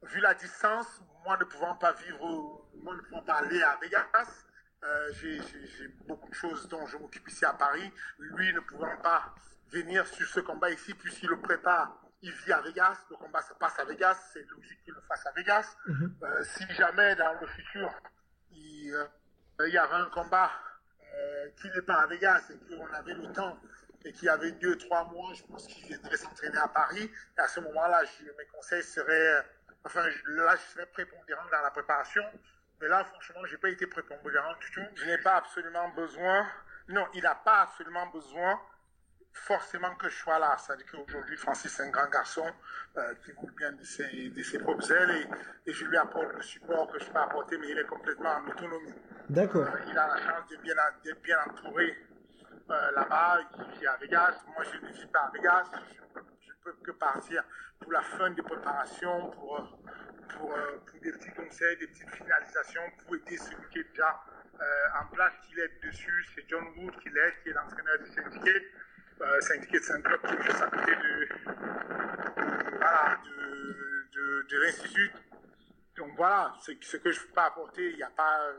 vu 0.04 0.20
la 0.20 0.34
distance, 0.34 1.01
moi 1.24 1.38
ne 1.38 1.44
pouvant 1.46 1.75
pas 1.75 1.94
vivre, 1.94 2.68
moi 2.75 2.96
ne 2.96 3.01
pouvant 3.01 3.24
pas 3.24 3.36
aller 3.36 3.62
à 3.62 3.77
Vegas, 3.82 4.46
euh, 4.84 5.12
j'ai 5.13 5.88
beaucoup 6.08 6.30
de 6.30 6.36
choses 6.36 6.68
dont 6.68 6.86
je 6.86 6.98
m'occupe 6.98 7.27
ici 7.27 7.46
à 7.46 7.54
Paris. 7.54 7.92
Lui 8.20 8.54
ne 8.54 8.60
pouvant 8.60 8.96
pas 8.98 9.34
venir 9.72 10.06
sur 10.06 10.27
ce 10.27 10.39
combat 10.39 10.70
ici, 10.70 10.94
puisqu'il 10.94 11.30
le 11.30 11.42
prépare, 11.42 12.00
il 12.22 12.32
vit 12.32 12.54
à 12.54 12.62
Vegas, 12.62 12.98
le 13.10 13.18
combat 13.18 13.42
se 13.42 13.54
passe 13.56 13.77
à 13.80 13.86
Vegas, 13.86 14.18
c'est 14.34 14.46
logique 14.50 14.84
qu'il 14.84 14.94
le 14.94 15.01
fasse 15.01 15.25
à 15.25 15.32
Vegas. 15.32 15.75
Mm-hmm. 15.88 16.24
Euh, 16.24 16.44
si 16.44 16.74
jamais 16.74 17.16
dans 17.16 17.34
le 17.39 17.48
futur, 17.48 17.92
il 18.51 18.96
il 19.66 19.74
y 19.74 19.77
avait 19.77 19.96
un 19.96 20.10
combat 20.10 20.51
qui 21.60 21.68
n'est 21.72 21.82
pas 21.82 22.01
à 22.01 22.06
Vegas 22.06 22.44
et 22.51 22.75
qu'on 22.75 22.94
avait 22.94 23.16
le 23.16 23.32
temps 23.34 23.60
et 24.06 24.12
qui 24.13 24.30
avait 24.30 24.51
deux, 24.54 24.77
trois 24.77 25.06
mois, 25.06 25.34
je 25.34 25.44
pense 25.44 25.68
qu'il 25.68 25.86
viendrait 25.88 26.18
s'entraîner 26.18 26.58
à 26.58 26.68
Paris. 26.68 27.12
Et 27.38 27.42
à 27.42 27.48
ce 27.48 27.60
moment-là, 27.62 28.04
mes 28.38 28.46
conseils 28.46 28.84
seraient, 28.84 29.46
enfin, 29.88 30.06
là, 30.27 30.56
je 30.56 30.74
serais 30.74 30.86
prépondérant 30.86 31.46
dans 31.51 31.62
la 31.62 31.72
préparation. 31.72 32.24
Mais 32.79 32.88
là, 32.88 33.03
franchement, 33.06 33.41
je 33.46 33.53
n'ai 33.53 33.58
pas 33.58 33.70
été 33.70 33.88
prépondérant 33.88 34.53
du 34.60 34.72
tout. 34.72 34.86
Je 34.96 35.06
n'ai 35.06 35.17
pas 35.17 35.38
absolument 35.38 35.89
besoin, 35.89 36.46
non, 36.89 37.06
il 37.13 37.24
n'a 37.24 37.36
pas 37.36 37.62
absolument 37.63 38.08
besoin 38.08 38.60
forcément 39.34 39.94
que 39.96 40.10
je 40.10 40.15
sois 40.15 40.39
là. 40.39 40.58
C'est-à-dire 40.58 40.86
qu'aujourd'hui, 40.91 41.38
Francis 41.38 41.79
est 41.79 41.84
un 41.84 41.89
grand 41.89 42.10
garçon 42.10 42.46
euh, 42.98 43.13
qui 43.24 43.32
roule 43.34 43.53
bien 43.56 43.72
de 43.72 43.84
ses, 43.84 44.29
de 44.29 44.44
ses 44.44 44.60
propres 44.60 44.91
ailes 44.91 45.27
et, 45.65 45.74
je 45.74 45.86
lui 45.86 45.98
apporte 45.98 46.34
le 46.34 46.41
support 46.41 46.91
que 46.91 47.00
je 47.00 47.10
peux 47.10 47.20
apporter, 47.20 47.58
mais 47.58 47.70
il 47.70 47.77
est 47.77 47.86
complètement 47.86 48.32
en 48.32 48.48
autonomie. 48.48 48.94
D'accord. 49.29 49.67
Euh, 49.67 49.79
il 49.88 49.98
a 49.98 50.08
la 50.08 50.17
chance 50.17 50.50
d'être 50.50 50.62
bien, 50.62 50.75
bien 51.24 51.38
entouré 51.48 51.98
euh, 52.70 52.91
là-bas, 52.91 53.39
il 53.58 53.79
vit 53.79 53.88
à 53.88 53.98
Vegas. 53.98 54.44
Moi, 54.48 54.63
je 54.63 54.86
ne 54.86 54.91
vis 54.91 55.08
pas 55.08 55.20
à 55.20 55.32
Vegas. 55.32 55.70
Je 56.15 56.51
ne 56.51 56.56
peux 56.63 56.74
que 56.84 56.91
partir 56.91 57.44
pour 57.79 57.91
la 57.91 58.01
fin 58.01 58.29
des 58.31 58.41
préparations, 58.41 59.29
pour, 59.31 59.79
pour, 60.29 60.53
pour, 60.86 61.00
des 61.01 61.12
petits 61.12 61.31
conseils, 61.31 61.77
des 61.77 61.88
petites 61.88 62.10
finalisations, 62.10 62.81
pour 63.03 63.15
aider 63.15 63.38
celui 63.38 63.69
qui 63.72 63.79
est 63.79 63.89
déjà 63.89 64.24
en 65.00 65.05
place, 65.13 65.34
qui 65.48 65.60
est 65.60 65.84
dessus. 65.84 66.25
C'est 66.34 66.48
John 66.50 66.65
Wood 66.77 66.98
qui 67.00 67.10
l'est, 67.10 67.43
qui 67.43 67.50
est 67.50 67.53
l'entraîneur 67.53 68.00
du 68.00 68.12
Syndicate. 68.12 68.63
Euh, 69.22 69.41
Syndicate, 69.41 69.84
c'est 69.84 69.93
un 69.93 70.01
club 70.01 70.22
qui 70.22 70.34
est 70.34 70.41
juste 70.43 70.62
à 70.62 70.69
côté 70.69 70.96
de, 70.96 71.27
de, 74.13 74.48
de, 74.48 74.57
l'Institut. 74.62 75.12
Donc 75.96 76.15
voilà, 76.15 76.53
c'est 76.62 76.77
ce 76.84 76.98
que 76.98 77.12
je 77.12 77.22
peux 77.22 77.34
pas 77.34 77.46
apporter. 77.46 77.91
Il 77.91 77.96
n'y 77.98 78.03
a 78.03 78.10
pas. 78.10 78.51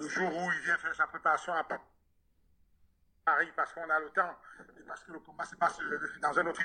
Le 0.00 0.08
jour 0.08 0.36
où 0.36 0.50
il 0.52 0.60
vient 0.64 0.76
faire 0.78 0.94
sa 0.96 1.06
préparation 1.06 1.52
à 1.54 1.64
Paris 3.24 3.52
parce 3.54 3.72
qu'on 3.72 3.88
a 3.88 4.00
le 4.00 4.10
temps 4.10 4.36
et 4.76 4.82
parce 4.82 5.04
que 5.04 5.12
le 5.12 5.20
combat 5.20 5.44
se 5.44 5.54
passe 5.54 5.78
dans 6.20 6.38
un 6.40 6.46
autre 6.46 6.62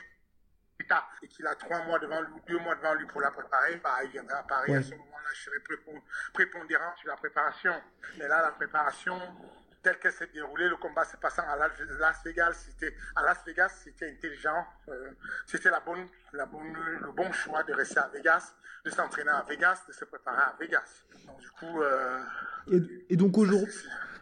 et 1.22 1.27
qu'il 1.27 1.46
a 1.48 1.56
trois 1.56 1.84
mois 1.84 2.00
devant 2.00 2.22
lui, 2.22 2.42
deux 2.48 2.60
mois 2.60 2.75
devant 2.75 2.94
lui 2.94 3.06
pour 3.06 3.22
la 3.22 3.32
préparer, 3.32 3.75
bah, 3.84 3.98
il 4.04 4.12
viendra 4.12 4.38
à 4.39 4.44
Paris. 4.44 4.75
À 4.75 4.82
ce 4.82 4.92
moment-là, 4.92 5.30
je 5.34 5.42
serai 5.44 5.58
prépondérant 6.34 6.96
sur 6.98 7.10
la 7.10 7.15
préparation. 7.15 7.74
Mais 8.18 8.27
là, 8.27 8.42
la 8.42 8.51
préparation, 8.51 9.20
tel 9.82 10.00
qu'elle 10.00 10.13
s'est 10.13 10.27
déroulée, 10.27 10.68
le 10.68 10.77
combat 10.77 11.06
s'est 11.06 11.18
passé 11.18 11.42
à 11.42 11.56
Las 11.56 12.24
Vegas, 12.24 12.54
c'était 12.65 12.96
à 13.15 13.24
Las 13.24 13.46
Vegas, 13.46 13.70
c'était 13.84 14.10
intelligent, 14.10 14.65
euh, 14.89 15.12
c'était 15.46 15.70
la 15.70 15.80
bonne, 15.80 16.08
la 16.34 16.46
bonne, 16.46 16.74
le 16.74 17.12
bon 17.12 17.32
choix 17.32 17.63
de 17.63 17.74
rester 17.74 18.00
à 18.00 18.08
Vegas, 18.08 18.56
de 18.84 18.89
s'entraîner 18.89 19.30
à 19.30 19.46
Vegas, 19.48 19.84
de 19.88 19.94
se 19.94 20.06
préparer 20.06 20.42
à 20.42 20.56
Vegas. 20.60 21.04
Donc 21.25 21.39
du 21.39 21.50
coup. 21.51 21.82
Euh, 21.82 22.20
et, 23.10 23.15
donc 23.15 23.38
aujourd'hui, 23.38 23.74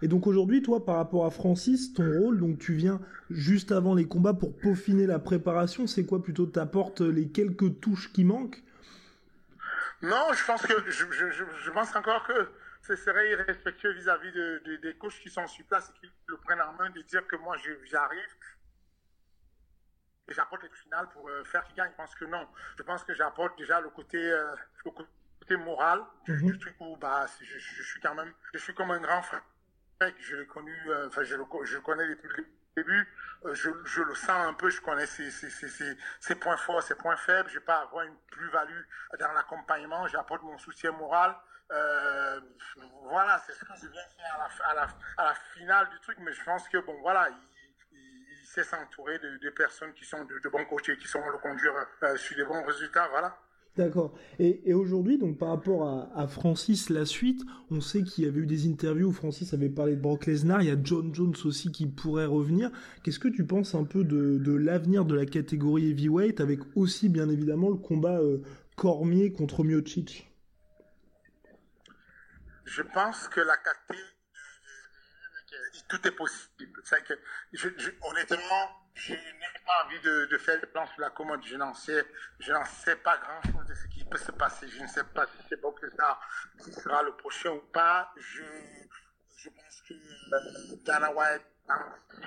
et 0.03 0.07
donc 0.09 0.27
aujourd'hui, 0.27 0.61
toi, 0.61 0.85
par 0.85 0.97
rapport 0.97 1.25
à 1.25 1.31
Francis, 1.31 1.93
ton 1.93 2.03
rôle, 2.19 2.37
donc 2.37 2.59
tu 2.59 2.73
viens 2.73 2.99
juste 3.29 3.71
avant 3.71 3.95
les 3.95 4.05
combats 4.05 4.33
pour 4.33 4.55
peaufiner 4.57 5.07
la 5.07 5.17
préparation, 5.17 5.87
c'est 5.87 6.05
quoi 6.05 6.21
plutôt 6.21 6.45
T'apportes 6.45 6.99
les 6.99 7.29
quelques 7.29 7.79
touches 7.79 8.11
qui 8.11 8.25
manquent? 8.25 8.61
Non, 10.01 10.33
je 10.33 10.45
pense 10.45 10.61
que 10.63 10.73
je, 10.91 11.05
je, 11.09 11.43
je 11.63 11.71
pense 11.71 11.95
encore 11.95 12.27
que 12.27 12.49
ce 12.81 12.97
serait 12.97 13.31
irrespectueux 13.31 13.93
vis-à-vis 13.93 14.33
de, 14.33 14.79
des 14.81 14.93
coachs 14.95 15.13
qui 15.21 15.29
sont 15.29 15.47
sur 15.47 15.65
place 15.67 15.89
et 15.89 15.99
qui 16.01 16.11
le 16.27 16.35
prennent 16.35 16.61
en 16.61 16.73
main 16.73 16.89
de 16.89 17.01
dire 17.03 17.25
que 17.25 17.37
moi 17.37 17.55
j'arrive 17.85 18.35
et 20.27 20.33
j'apporte 20.33 20.63
le 20.63 20.69
final 20.69 21.07
pour 21.13 21.29
euh, 21.29 21.43
faire 21.45 21.63
qu'il 21.63 21.75
gagne. 21.75 21.91
Je 21.91 21.95
pense 21.95 22.15
que 22.15 22.25
non. 22.25 22.45
Je 22.77 22.83
pense 22.83 23.03
que 23.03 23.13
j'apporte 23.13 23.57
déjà 23.57 23.79
le 23.79 23.89
côté, 23.89 24.17
euh, 24.17 24.53
le 24.85 24.91
côté 24.91 25.55
moral 25.57 26.01
du, 26.25 26.33
mhm. 26.33 26.57
truc 26.59 26.75
où 26.79 26.97
bah, 26.97 27.25
je, 27.41 27.83
suis 27.83 28.01
quand 28.01 28.15
même, 28.15 28.33
je 28.53 28.59
suis 28.59 28.73
comme 28.73 28.91
un 28.91 28.99
grand 28.99 29.21
frère. 29.21 29.43
Je 30.01 30.35
l'ai 30.35 30.45
connu, 30.47 30.75
euh, 30.87 31.07
enfin 31.07 31.23
je, 31.23 31.35
le, 31.35 31.45
je 31.63 31.77
connais 31.77 32.07
depuis 32.07 32.27
le 32.27 32.45
début, 32.75 33.07
je, 33.53 33.69
je, 33.85 34.01
le 34.01 34.15
sens 34.15 34.47
un 34.47 34.53
peu, 34.53 34.69
je 34.69 34.81
connais 34.81 35.05
ses, 35.05 36.35
points 36.35 36.57
forts, 36.57 36.83
ses 36.83 36.95
points 36.95 37.15
faibles, 37.15 37.49
je 37.49 37.59
pas 37.59 37.81
avoir 37.81 38.03
une 38.03 38.17
plus-value 38.31 38.81
dans 39.19 39.31
l'accompagnement, 39.31 40.05
j'apporte 40.07 40.43
mon 40.43 40.57
soutien 40.57 40.91
moral, 40.91 41.35
euh, 41.71 42.39
voilà, 43.03 43.41
c'est 43.45 43.53
ce 43.53 43.65
que 43.65 43.73
je 43.81 43.87
viens 43.87 44.01
faire 44.17 44.49
à 44.65 45.23
la, 45.23 45.33
finale 45.53 45.89
du 45.89 45.99
truc, 46.01 46.17
mais 46.19 46.31
je 46.31 46.43
pense 46.43 46.67
que, 46.69 46.77
bon, 46.79 46.99
voilà, 47.01 47.29
il, 47.29 48.45
sait 48.45 48.63
s'entourer 48.63 49.17
de, 49.17 49.49
personnes 49.49 49.93
qui 49.93 50.05
sont 50.05 50.23
de, 50.25 50.49
bons 50.49 50.65
coachs 50.65 50.89
et 50.89 50.97
qui 50.97 51.07
sont 51.07 51.27
le 51.27 51.39
conduire 51.39 51.73
euh, 52.03 52.15
sur 52.17 52.35
des 52.35 52.43
bons 52.43 52.63
résultats, 52.63 53.07
voilà. 53.07 53.35
D'accord. 53.75 54.13
Et, 54.37 54.71
aujourd'hui, 54.73 55.17
donc 55.17 55.39
par 55.39 55.49
rapport 55.49 56.11
à, 56.15 56.27
Francis, 56.27 56.91
la 56.91 57.05
suite, 57.05 57.41
on 57.71 57.81
sait 57.81 58.03
qu'il 58.03 58.23
y 58.23 58.27
avait 58.27 58.41
eu 58.41 58.45
des 58.45 58.67
interviews 58.67 59.07
où 59.07 59.11
Francis 59.11 59.51
avait 59.53 59.69
parlé 59.69 59.95
de 59.95 60.01
Brock 60.01 60.27
Lesnar. 60.27 60.61
Il 60.61 60.67
y 60.67 60.71
a 60.71 60.77
John 60.81 61.13
Jones 61.13 61.35
aussi 61.43 61.71
qui 61.71 61.87
pourrait 61.87 62.25
revenir. 62.25 62.69
Qu'est-ce 63.03 63.17
que 63.17 63.27
tu 63.27 63.45
penses 63.45 63.73
un 63.73 63.83
peu 63.83 64.03
de, 64.03 64.53
l'avenir 64.53 65.05
de 65.05 65.15
la 65.15 65.25
catégorie 65.25 65.89
heavyweight 65.89 66.39
avec 66.39 66.59
aussi 66.75 67.09
bien 67.09 67.29
évidemment 67.29 67.69
le 67.69 67.77
combat 67.77 68.19
euh, 68.19 68.43
Cormier 68.75 69.31
contre 69.31 69.63
Miocic? 69.63 70.29
Je 72.65 72.83
pense 72.83 73.27
que 73.27 73.41
la 73.41 73.57
KT, 73.57 73.95
tout 75.89 76.07
est 76.07 76.11
possible. 76.11 76.73
Que 77.07 77.15
je, 77.53 77.69
honnêtement, 78.03 78.82
je 78.95 79.13
n'ai 79.13 79.19
pas 79.65 79.85
envie 79.85 79.99
de, 80.01 80.37
faire 80.37 80.59
des 80.59 80.67
plans 80.67 80.85
sur 80.87 81.01
la 81.01 81.09
commode. 81.09 81.43
Je 81.43 81.55
n'en 81.55 81.73
sais, 81.73 82.05
je 82.39 82.53
sais 82.83 82.95
pas 82.97 83.17
grand 83.17 83.41
chose 83.51 83.67
de 83.67 83.73
ce 83.73 83.87
qui 83.87 84.03
peut 84.03 84.17
se 84.17 84.31
passer. 84.31 84.67
Je 84.67 84.81
ne 84.81 84.87
sais 84.87 85.03
pas 85.03 85.25
si 85.25 85.47
c'est 85.49 85.61
Bob 85.61 85.75
ça 85.97 86.19
qui 86.63 86.71
sera 86.71 87.01
le 87.03 87.13
prochain 87.13 87.51
ou 87.51 87.61
pas. 87.71 88.13
Je, 88.17 88.43
je 89.37 89.49
pense 89.49 89.81
que 89.87 89.93
euh, 89.93 90.75
Dana 90.85 91.11
White 91.11 91.43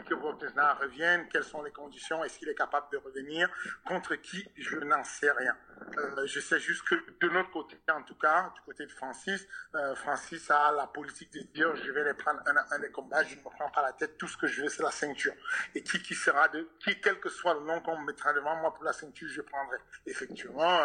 que 0.08 0.44
Lesnar 0.44 0.78
revienne, 0.80 1.28
quelles 1.28 1.44
sont 1.44 1.62
les 1.62 1.70
conditions, 1.70 2.22
est-ce 2.24 2.38
qu'il 2.38 2.48
est 2.48 2.54
capable 2.54 2.86
de 2.92 2.98
revenir, 2.98 3.48
contre 3.86 4.14
qui, 4.16 4.48
je 4.56 4.78
n'en 4.78 5.02
sais 5.04 5.30
rien. 5.30 5.56
Euh, 5.98 6.26
je 6.26 6.40
sais 6.40 6.58
juste 6.58 6.82
que 6.84 6.94
de 6.94 7.28
notre 7.28 7.50
côté, 7.50 7.76
en 7.90 8.02
tout 8.02 8.14
cas, 8.14 8.52
du 8.54 8.60
côté 8.62 8.86
de 8.86 8.92
Francis, 8.92 9.46
euh, 9.74 9.94
Francis 9.94 10.50
a 10.50 10.72
la 10.72 10.86
politique 10.86 11.32
de 11.32 11.40
dire 11.52 11.74
je 11.76 11.90
vais 11.90 12.04
les 12.04 12.14
prendre 12.14 12.40
un 12.46 12.56
à 12.56 12.74
un 12.74 12.78
des 12.78 12.90
combats, 12.90 13.24
je 13.24 13.34
ne 13.34 13.40
me 13.40 13.44
prends 13.44 13.70
pas 13.70 13.82
la 13.82 13.92
tête, 13.92 14.16
tout 14.16 14.28
ce 14.28 14.36
que 14.36 14.46
je 14.46 14.62
veux 14.62 14.68
c'est 14.68 14.82
la 14.82 14.90
ceinture. 14.90 15.34
Et 15.74 15.82
qui, 15.82 16.00
qui 16.00 16.14
sera 16.14 16.48
de, 16.48 16.68
qui, 16.80 16.98
quel 17.00 17.20
que 17.20 17.28
soit 17.28 17.54
le 17.54 17.60
nom 17.60 17.80
qu'on 17.80 17.98
me 17.98 18.06
mettra 18.06 18.32
devant 18.32 18.56
moi 18.56 18.72
pour 18.72 18.84
la 18.84 18.92
ceinture, 18.92 19.28
je 19.28 19.42
prendrai. 19.42 19.78
Effectivement, 20.06 20.80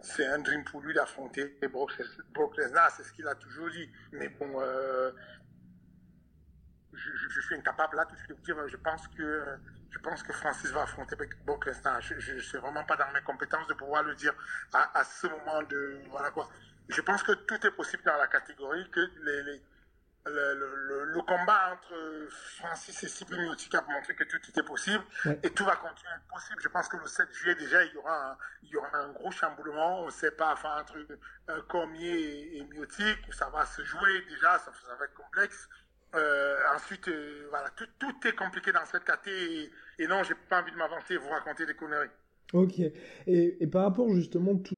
c'est 0.00 0.26
un 0.26 0.38
dream 0.38 0.64
pour 0.64 0.80
lui 0.80 0.94
d'affronter 0.94 1.58
Brock 1.68 2.56
Lesnar, 2.56 2.90
c'est 2.90 3.02
ce 3.02 3.12
qu'il 3.12 3.26
a 3.26 3.34
toujours 3.34 3.70
dit. 3.70 3.90
Mais 4.12 4.28
bon, 4.28 4.60
je, 7.28 7.40
suis 7.40 7.54
incapable 7.54 7.96
là 7.96 8.04
tout 8.04 8.14
de 8.14 8.20
suite 8.20 8.30
de 8.38 8.44
dire, 8.44 8.68
je 8.68 8.76
pense 8.76 9.08
que, 9.08 9.44
je 9.90 9.98
pense 9.98 10.22
que 10.22 10.32
Francis 10.32 10.70
va 10.70 10.82
affronter 10.82 11.16
Brock 11.44 11.66
Lesnar. 11.66 12.00
Je 12.00 12.32
ne 12.32 12.40
suis 12.40 12.58
vraiment 12.58 12.84
pas 12.84 12.96
dans 12.96 13.10
mes 13.12 13.22
compétences 13.22 13.66
de 13.66 13.74
pouvoir 13.74 14.02
le 14.02 14.14
dire 14.14 14.34
à, 14.72 15.04
ce 15.04 15.26
moment 15.26 15.62
de, 15.62 16.00
voilà 16.10 16.30
quoi. 16.30 16.48
Je 16.88 17.00
pense 17.02 17.22
que 17.22 17.32
tout 17.32 17.66
est 17.66 17.70
possible 17.70 18.02
dans 18.04 18.16
la 18.16 18.26
catégorie, 18.26 18.88
que 18.90 19.00
les, 19.24 19.62
le, 20.26 21.04
le, 21.04 21.22
combat 21.22 21.72
entre 21.72 22.28
Francis 22.58 23.02
et 23.02 23.08
Sibyl 23.08 23.40
Miotic 23.40 23.74
a 23.74 23.82
montré 23.82 24.14
que 24.14 24.24
tout 24.24 24.38
était 24.48 24.62
possible 24.62 25.04
et 25.42 25.50
tout 25.50 25.64
va 25.64 25.76
continuer 25.76 26.12
à 26.12 26.16
être 26.16 26.26
possible. 26.26 26.60
Je 26.60 26.68
pense 26.68 26.88
que 26.88 26.96
le 26.96 27.06
7 27.06 27.32
juillet 27.32 27.54
déjà 27.54 27.84
il 27.84 27.92
y 27.92 27.96
aura 27.96 28.32
un, 28.32 28.36
il 28.62 28.68
y 28.70 28.76
aura 28.76 28.96
un 28.98 29.08
gros 29.12 29.30
chamboulement. 29.30 30.02
On 30.02 30.06
ne 30.06 30.10
sait 30.10 30.30
pas, 30.32 30.52
enfin 30.52 30.80
entre 30.80 30.96
euh, 30.98 31.62
Cormier 31.68 32.56
et, 32.56 32.64
Miotic, 32.64 33.32
ça 33.32 33.48
va 33.50 33.64
se 33.64 33.82
jouer 33.82 34.22
déjà, 34.28 34.58
ça, 34.58 34.72
ça 34.86 34.94
va 34.96 35.04
être 35.04 35.14
complexe. 35.14 35.68
Euh, 36.14 36.56
ensuite, 36.74 37.06
euh, 37.08 37.46
voilà, 37.50 37.68
tout, 37.76 37.84
tout, 37.98 38.28
est 38.28 38.34
compliqué 38.34 38.72
dans 38.72 38.84
cette 38.90 39.04
caté 39.04 39.30
et, 39.30 40.02
et 40.02 40.06
non, 40.08 40.22
j'ai 40.24 40.34
pas 40.48 40.60
envie 40.60 40.72
de 40.72 40.76
m'avancer 40.76 41.14
et 41.14 41.16
vous 41.16 41.28
raconter 41.28 41.66
des 41.66 41.74
conneries. 41.74 42.08
Ok. 42.52 42.80
Et, 43.26 43.56
et 43.60 43.66
par 43.68 43.84
rapport 43.84 44.12
justement 44.12 44.56
tout. 44.56 44.74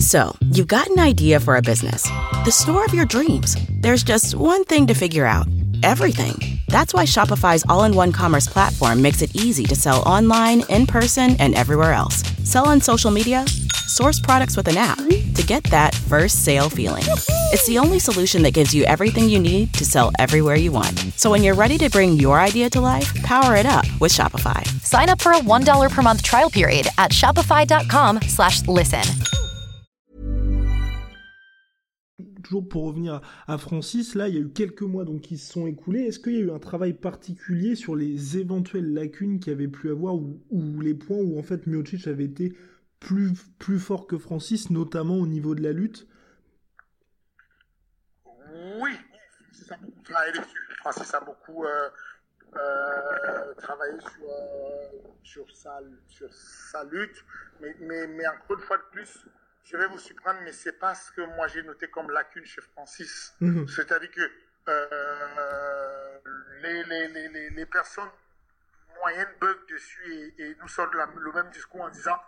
So, 0.00 0.36
you've 0.52 0.68
got 0.68 0.88
an 0.88 1.00
idea 1.00 1.40
for 1.40 1.56
a 1.56 1.62
business, 1.62 2.08
the 2.44 2.52
store 2.52 2.84
of 2.84 2.94
your 2.94 3.06
dreams. 3.06 3.56
There's 3.82 4.04
just 4.04 4.34
one 4.36 4.64
thing 4.64 4.86
to 4.86 4.94
figure 4.94 5.26
out 5.26 5.46
everything. 5.82 6.58
That's 6.68 6.94
why 6.94 7.04
Shopify's 7.04 7.64
all 7.68 7.84
in 7.84 7.94
one 7.94 8.12
commerce 8.12 8.46
platform 8.46 9.02
makes 9.02 9.20
it 9.20 9.34
easy 9.34 9.64
to 9.64 9.74
sell 9.74 10.02
online, 10.02 10.62
in 10.68 10.86
person, 10.86 11.36
and 11.38 11.54
everywhere 11.54 11.92
else. 11.92 12.22
Sell 12.44 12.68
on 12.68 12.80
social 12.80 13.10
media 13.10 13.44
source 13.88 14.20
products 14.20 14.56
with 14.56 14.68
an 14.68 14.76
app 14.76 14.98
to 14.98 15.42
get 15.46 15.62
that 15.64 15.94
first 15.94 16.44
sale 16.44 16.68
feeling. 16.68 17.04
It's 17.52 17.66
the 17.66 17.78
only 17.78 17.98
solution 17.98 18.42
that 18.42 18.52
gives 18.52 18.74
you 18.74 18.84
everything 18.84 19.28
you 19.28 19.38
need 19.38 19.72
to 19.74 19.84
sell 19.84 20.10
everywhere 20.18 20.56
you 20.56 20.72
want. 20.72 20.98
So 21.16 21.30
when 21.30 21.42
you're 21.42 21.54
ready 21.54 21.78
to 21.78 21.88
bring 21.90 22.14
your 22.14 22.40
idea 22.40 22.68
to 22.70 22.80
life, 22.80 23.14
power 23.22 23.54
it 23.54 23.66
up 23.66 23.84
with 24.00 24.12
Shopify. 24.12 24.66
Sign 24.82 25.08
up 25.08 25.20
for 25.20 25.32
a 25.32 25.38
$1 25.38 25.90
per 25.90 26.02
month 26.02 26.22
trial 26.22 26.50
period 26.50 26.88
at 26.98 27.10
shopify.com 27.12 28.22
slash 28.22 28.66
listen. 28.66 29.04
Toujours 32.42 32.68
pour 32.68 32.84
revenir 32.84 33.20
à 33.48 33.58
Francis, 33.58 34.14
là, 34.14 34.28
il 34.28 34.34
y 34.34 34.38
a 34.38 34.40
eu 34.40 34.50
quelques 34.50 34.82
mois 34.82 35.04
donc, 35.04 35.22
qui 35.22 35.36
se 35.36 35.52
sont 35.52 35.66
écoulés. 35.66 36.02
Est-ce 36.02 36.20
qu'il 36.20 36.34
y 36.34 36.36
a 36.36 36.40
eu 36.42 36.50
un 36.52 36.60
travail 36.60 36.92
particulier 36.92 37.74
sur 37.74 37.96
les 37.96 38.38
éventuelles 38.38 38.94
lacunes 38.94 39.40
qu'il 39.40 39.52
y 39.52 39.56
avait 39.56 39.66
pu 39.66 39.90
avoir 39.90 40.14
ou, 40.14 40.40
ou 40.50 40.80
les 40.80 40.94
points 40.94 41.18
où 41.18 41.40
en 41.40 41.42
fait 41.42 41.66
Miocic 41.66 42.06
avait 42.06 42.24
été 42.24 42.52
plus, 43.00 43.34
plus 43.58 43.78
fort 43.78 44.06
que 44.06 44.18
Francis, 44.18 44.70
notamment 44.70 45.16
au 45.16 45.26
niveau 45.26 45.54
de 45.54 45.62
la 45.62 45.72
lutte 45.72 46.06
oui, 48.80 48.98
Francis 49.52 49.72
a 49.72 49.76
beaucoup 49.76 50.02
travaillé 50.02 50.32
dessus. 50.32 50.68
Francis 50.78 51.14
a 51.14 51.20
beaucoup 51.20 51.64
euh, 51.64 51.90
euh, 52.56 53.54
travaillé 53.54 54.00
sur, 54.00 54.28
euh, 54.28 54.88
sur, 55.22 55.56
sa, 55.56 55.80
sur 56.08 56.32
sa 56.32 56.84
lutte. 56.84 57.24
Mais, 57.60 57.74
mais, 57.80 58.06
mais 58.06 58.26
encore 58.28 58.58
une 58.58 58.64
fois 58.64 58.78
de 58.78 58.84
plus, 58.92 59.26
je 59.64 59.76
vais 59.76 59.86
vous 59.88 59.98
surprendre, 59.98 60.40
mais 60.44 60.52
c'est 60.52 60.78
pas 60.78 60.94
ce 60.94 61.10
que 61.12 61.22
moi 61.36 61.48
j'ai 61.48 61.62
noté 61.62 61.88
comme 61.88 62.10
lacune 62.10 62.44
chez 62.44 62.60
Francis. 62.60 63.34
Mhm. 63.40 63.66
C'est-à-dire 63.68 64.10
que 64.10 64.30
euh, 64.68 66.18
les, 66.62 66.84
les, 66.84 67.08
les, 67.08 67.50
les, 67.50 67.66
personnes 67.66 68.08
moyennes 69.00 69.28
bug 69.40 69.56
dessus 69.70 70.34
et, 70.38 70.42
et 70.42 70.56
nous 70.60 70.68
sortent 70.68 70.94
la, 70.94 71.06
le 71.06 71.32
même 71.32 71.50
discours 71.50 71.82
en 71.82 71.88
disant 71.88 72.18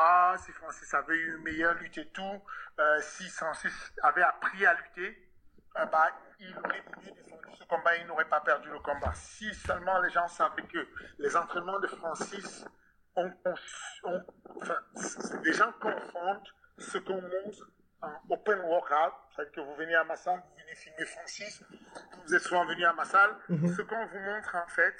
Ah, 0.00 0.36
si 0.38 0.52
Francis 0.52 0.94
avait 0.94 1.16
eu 1.16 1.34
une 1.34 1.42
meilleure 1.42 1.74
lutte 1.74 1.98
et 1.98 2.08
tout, 2.10 2.42
euh, 2.78 3.00
si 3.00 3.28
Francis 3.30 3.92
avait 4.04 4.22
appris 4.22 4.64
à 4.64 4.74
lutter, 4.74 5.28
euh, 5.76 5.86
bah, 5.86 6.08
il 6.38 6.56
aurait 6.56 6.84
défendu 7.02 7.56
ce 7.58 7.64
combat, 7.64 7.96
il 7.96 8.06
n'aurait 8.06 8.28
pas 8.28 8.40
perdu 8.40 8.70
le 8.70 8.78
combat. 8.78 9.12
Si 9.14 9.52
seulement 9.54 9.98
les 9.98 10.10
gens 10.10 10.28
savaient 10.28 10.62
que 10.62 10.86
les 11.18 11.36
entraînements 11.36 11.80
de 11.80 11.88
Francis, 11.88 12.64
ont, 13.16 13.32
ont, 14.04 14.24
enfin, 14.62 14.78
les 15.42 15.52
gens 15.52 15.72
confondent 15.80 16.48
ce 16.78 16.98
qu'on 16.98 17.20
montre 17.20 17.68
en 18.00 18.12
open 18.30 18.60
workout, 18.60 19.14
c'est-à-dire 19.34 19.52
que 19.52 19.60
vous 19.62 19.74
venez 19.74 19.96
à 19.96 20.04
ma 20.04 20.14
salle, 20.14 20.38
vous 20.38 20.62
venez 20.62 20.76
filmer 20.76 21.06
Francis, 21.06 21.64
vous 22.24 22.34
êtes 22.36 22.42
souvent 22.42 22.64
venu 22.66 22.84
à 22.84 22.92
ma 22.92 23.04
salle, 23.04 23.36
ce 23.48 23.82
qu'on 23.82 24.06
vous 24.06 24.20
montre 24.20 24.54
en 24.54 24.68
fait, 24.68 24.94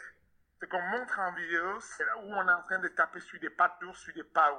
ce 0.61 0.67
qu'on 0.67 0.83
montre 0.83 1.21
en 1.21 1.33
vidéo, 1.35 1.79
c'est 1.79 2.05
là 2.05 2.19
où 2.19 2.33
on 2.33 2.49
est 2.49 2.53
en 2.53 2.63
train 2.63 2.81
de 2.81 2.89
taper 2.89 3.21
sur 3.21 3.39
des 3.39 3.51
pattes 3.51 3.77
d'ours, 3.81 4.01
sur 4.01 4.13
des 4.13 4.25
pas 4.25 4.51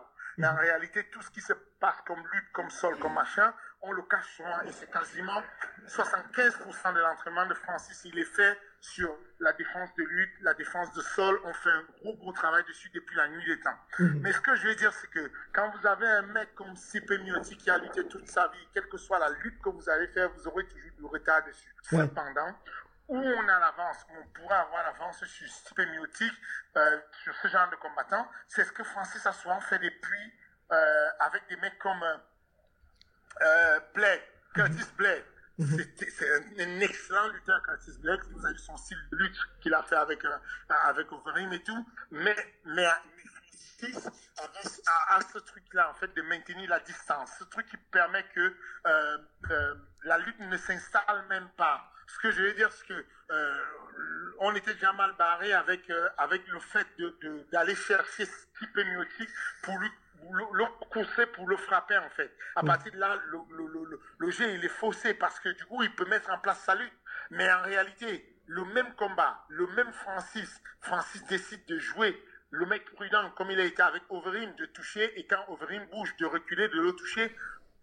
en 0.43 0.55
réalité, 0.55 1.05
tout 1.11 1.21
ce 1.21 1.31
qui 1.31 1.41
se 1.41 1.53
passe 1.79 2.01
comme 2.05 2.19
lutte, 2.19 2.51
comme 2.53 2.69
sol, 2.69 2.97
comme 2.99 3.13
machin, 3.13 3.53
on 3.81 3.91
le 3.91 4.01
cache 4.03 4.35
souvent. 4.35 4.61
Et 4.61 4.71
c'est 4.71 4.91
quasiment 4.91 5.41
75% 5.87 6.93
de 6.93 6.99
l'entraînement 6.99 7.45
de 7.45 7.53
Francis, 7.53 8.01
il 8.05 8.17
est 8.17 8.23
fait 8.23 8.57
sur 8.81 9.13
la 9.39 9.51
défense 9.53 9.93
de 9.95 10.03
lutte, 10.03 10.31
la 10.41 10.53
défense 10.53 10.93
de 10.93 11.01
sol. 11.01 11.39
On 11.43 11.53
fait 11.53 11.69
un 11.69 11.83
gros, 12.01 12.15
gros 12.15 12.31
travail 12.31 12.63
dessus 12.67 12.89
depuis 12.93 13.15
la 13.15 13.27
nuit 13.27 13.45
des 13.45 13.59
temps. 13.59 13.77
Mais 14.21 14.31
ce 14.31 14.39
que 14.39 14.55
je 14.55 14.67
veux 14.67 14.75
dire, 14.75 14.93
c'est 14.93 15.09
que 15.09 15.31
quand 15.53 15.69
vous 15.71 15.87
avez 15.87 16.07
un 16.07 16.21
mec 16.23 16.55
comme 16.55 16.75
Sipe 16.75 17.11
Miotti 17.11 17.57
qui 17.57 17.69
a 17.69 17.77
lutté 17.77 18.07
toute 18.07 18.27
sa 18.27 18.47
vie, 18.47 18.67
quelle 18.73 18.87
que 18.87 18.97
soit 18.97 19.19
la 19.19 19.29
lutte 19.29 19.61
que 19.61 19.69
vous 19.69 19.89
allez 19.89 20.07
faire, 20.07 20.29
vous 20.31 20.47
aurez 20.47 20.65
toujours 20.67 20.91
du 20.97 21.05
retard 21.05 21.43
dessus. 21.45 21.75
Ouais. 21.91 22.01
Cependant, 22.01 22.55
où 23.09 23.17
on 23.17 23.47
a 23.47 23.59
l'avance, 23.59 23.97
où 24.09 24.13
on 24.17 24.27
pourrait 24.29 24.57
avoir 24.57 24.83
l'avance 24.83 25.23
sur 25.25 25.77
Miotti, 25.77 26.31
euh, 26.77 26.99
sur 27.23 27.35
ce 27.35 27.47
genre 27.47 27.69
de 27.69 27.75
combattant, 27.75 28.27
c'est 28.47 28.63
ce 28.63 28.71
que 28.71 28.83
Francis 28.83 29.25
a 29.25 29.33
souvent 29.33 29.59
fait 29.61 29.79
depuis 29.79 30.33
euh, 30.71 31.09
avec 31.19 31.47
des 31.49 31.55
mecs 31.57 31.77
comme 31.79 32.01
euh, 32.03 32.17
euh, 33.41 33.79
Blake, 33.93 34.23
Curtis 34.53 34.91
Blake. 34.97 35.25
C'est- 35.97 36.09
C'est 36.11 36.61
un, 36.61 36.79
excellent 36.79 37.27
lutteur, 37.29 37.61
Curtis 37.63 37.97
Blake. 37.99 38.21
Vous 38.29 38.45
avez 38.45 38.57
son 38.59 38.77
style 38.77 38.97
de 39.11 39.17
lutte 39.17 39.37
qu'il 39.61 39.73
a 39.73 39.83
fait 39.83 39.95
avec, 39.97 40.23
euh, 40.23 40.37
avec 40.69 41.11
Overeem 41.11 41.51
et 41.51 41.63
tout. 41.63 41.85
Mais, 42.11 42.35
mais, 42.65 42.87
mais 43.15 43.23
Francis 43.25 44.07
avait- 44.37 44.81
a, 44.87 45.15
a 45.17 45.21
ce 45.21 45.37
truc-là, 45.39 45.89
en 45.89 45.93
fait, 45.95 46.13
de 46.15 46.21
maintenir 46.21 46.69
la 46.69 46.79
distance. 46.79 47.31
Ce 47.39 47.43
truc 47.45 47.67
qui 47.67 47.75
permet 47.77 48.23
que 48.29 48.55
euh, 48.87 49.75
la 50.03 50.17
lutte 50.19 50.39
ne 50.39 50.55
s'installe 50.57 51.25
même 51.27 51.49
pas. 51.57 51.91
Ce 52.09 52.19
que 52.19 52.31
je 52.31 52.41
veux 52.41 52.53
dire, 52.53 52.71
c'est 52.71 52.87
que 52.87 53.05
euh, 53.31 53.57
on 54.39 54.53
était 54.55 54.73
déjà 54.73 54.91
mal 54.93 55.13
barré 55.17 55.53
avec, 55.53 55.89
euh, 55.89 56.09
avec 56.17 56.47
le 56.47 56.59
fait 56.59 56.87
de- 56.97 57.45
d'aller 57.51 57.75
chercher 57.75 58.25
ce 58.25 58.45
type 58.57 58.75
myotique 58.75 59.29
pour 59.63 59.77
lui 59.77 59.89
le, 60.31 60.43
le 60.53 60.65
courser 60.91 61.25
pour 61.27 61.47
le 61.47 61.55
frapper 61.55 61.97
en 61.97 62.09
fait. 62.09 62.35
À 62.55 62.61
partir 62.63 62.91
de 62.91 62.97
là, 62.97 63.15
le 64.17 64.31
jeu 64.31 64.49
il 64.49 64.65
est 64.65 64.67
faussé 64.81 65.13
parce 65.13 65.39
que 65.39 65.49
du 65.49 65.63
coup 65.65 65.81
il 65.83 65.93
peut 65.95 66.05
mettre 66.05 66.29
en 66.31 66.39
place 66.39 66.59
sa 66.61 66.75
lutte. 66.75 66.93
Mais 67.31 67.49
en 67.51 67.61
réalité, 67.61 68.11
le 68.47 68.65
même 68.65 68.93
combat, 68.95 69.45
le 69.49 69.67
même 69.67 69.93
Francis, 69.93 70.61
Francis 70.81 71.23
décide 71.27 71.65
de 71.67 71.77
jouer 71.79 72.21
le 72.51 72.65
mec 72.65 72.83
prudent 72.95 73.29
comme 73.37 73.51
il 73.51 73.59
a 73.61 73.63
été 73.63 73.81
avec 73.83 74.01
Overeem 74.09 74.55
de 74.55 74.65
toucher 74.65 75.17
et 75.19 75.27
quand 75.27 75.45
Overeem 75.49 75.85
bouge 75.91 76.15
de 76.17 76.25
reculer, 76.25 76.67
de 76.69 76.81
le 76.81 76.91
toucher. 76.93 77.33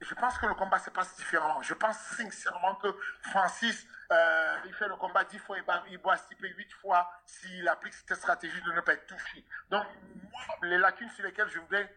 Je 0.00 0.14
pense 0.14 0.36
que 0.38 0.46
le 0.46 0.54
combat 0.54 0.78
se 0.78 0.90
passe 0.90 1.16
différemment. 1.16 1.62
Je 1.62 1.74
pense 1.74 1.96
sincèrement 1.98 2.74
que 2.76 2.88
Francis, 3.22 3.86
euh, 4.12 4.56
il 4.66 4.74
fait 4.74 4.88
le 4.88 4.96
combat 4.96 5.24
10 5.24 5.38
fois, 5.38 5.56
il, 5.88 5.98
doit 5.98 6.16
stiper 6.16 6.48
8 6.48 6.72
fois 6.74 7.10
s'il 7.24 7.66
applique 7.68 7.94
cette 7.94 8.14
stratégie 8.14 8.60
de 8.62 8.72
ne 8.72 8.80
pas 8.80 8.92
être 8.92 9.06
touché. 9.06 9.44
Donc, 9.70 9.86
moi, 10.30 10.40
les 10.62 10.78
lacunes 10.78 11.10
sur 11.10 11.24
lesquelles 11.24 11.48
je 11.48 11.58
voudrais 11.60 11.94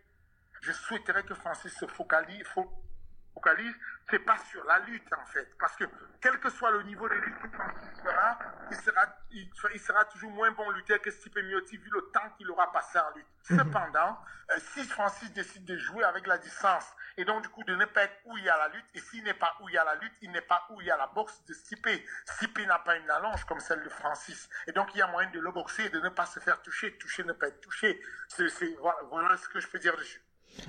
je 0.62 0.71
souhaiterais 0.73 1.23
que 1.23 1.33
Francis 1.35 1.73
se 1.77 1.85
focalise, 1.88 2.43
fo- 2.47 2.69
focalise, 2.69 2.88
c'est 4.09 4.19
pas 4.19 4.37
sur 4.49 4.63
la 4.65 4.79
lutte 4.79 5.11
en 5.13 5.25
fait, 5.25 5.55
parce 5.59 5.75
que 5.75 5.85
quel 6.19 6.39
que 6.39 6.49
soit 6.49 6.71
le 6.71 6.83
niveau 6.83 7.07
de 7.07 7.13
lutte 7.13 7.39
que 7.39 7.47
Francis 7.49 8.01
fera, 8.01 8.39
il 8.71 8.77
sera, 8.77 9.05
il, 9.31 9.49
il 9.73 9.79
sera 9.79 10.05
toujours 10.05 10.31
moins 10.31 10.51
bon 10.51 10.69
lutteur 10.71 10.99
que 11.01 11.11
Stipe 11.11 11.37
Miotti 11.37 11.77
vu 11.77 11.89
le 11.91 12.01
temps 12.11 12.29
qu'il 12.37 12.49
aura 12.49 12.71
passé 12.71 12.99
en 12.99 13.15
lutte. 13.15 13.27
Cependant, 13.43 14.19
euh, 14.51 14.55
si 14.73 14.83
Francis 14.85 15.31
décide 15.31 15.65
de 15.65 15.77
jouer 15.77 16.03
avec 16.03 16.27
la 16.27 16.37
distance 16.37 16.85
et 17.17 17.25
donc 17.25 17.43
du 17.43 17.49
coup 17.49 17.63
de 17.63 17.75
ne 17.75 17.85
pas 17.85 18.03
être 18.03 18.17
où 18.25 18.37
il 18.37 18.43
y 18.43 18.49
a 18.49 18.57
la 18.57 18.69
lutte, 18.69 18.85
et 18.93 18.99
s'il 18.99 19.23
n'est 19.23 19.33
pas 19.33 19.55
où 19.61 19.69
il 19.69 19.75
y 19.75 19.77
a 19.77 19.83
la 19.83 19.95
lutte, 19.95 20.13
il 20.21 20.31
n'est 20.31 20.41
pas 20.41 20.65
où 20.69 20.81
il 20.81 20.87
y 20.87 20.91
a 20.91 20.97
la 20.97 21.07
boxe 21.07 21.43
de 21.45 21.53
Stipe. 21.53 21.87
Stipe 22.25 22.59
n'a 22.65 22.79
pas 22.79 22.97
une 22.97 23.09
allonge 23.09 23.45
comme 23.45 23.59
celle 23.59 23.83
de 23.83 23.89
Francis, 23.89 24.49
et 24.67 24.71
donc 24.71 24.93
il 24.95 24.99
y 24.99 25.01
a 25.01 25.07
moyen 25.07 25.29
de 25.29 25.39
le 25.39 25.51
boxer 25.51 25.85
et 25.85 25.89
de 25.89 25.99
ne 25.99 26.09
pas 26.09 26.25
se 26.25 26.39
faire 26.39 26.61
toucher, 26.61 26.97
toucher, 26.97 27.23
ne 27.23 27.33
pas 27.33 27.47
être 27.47 27.61
touché. 27.61 28.01
Voilà 29.09 29.37
ce 29.37 29.47
que 29.49 29.59
je 29.59 29.67
peux 29.67 29.79
dire 29.79 29.95
dessus. 29.97 30.21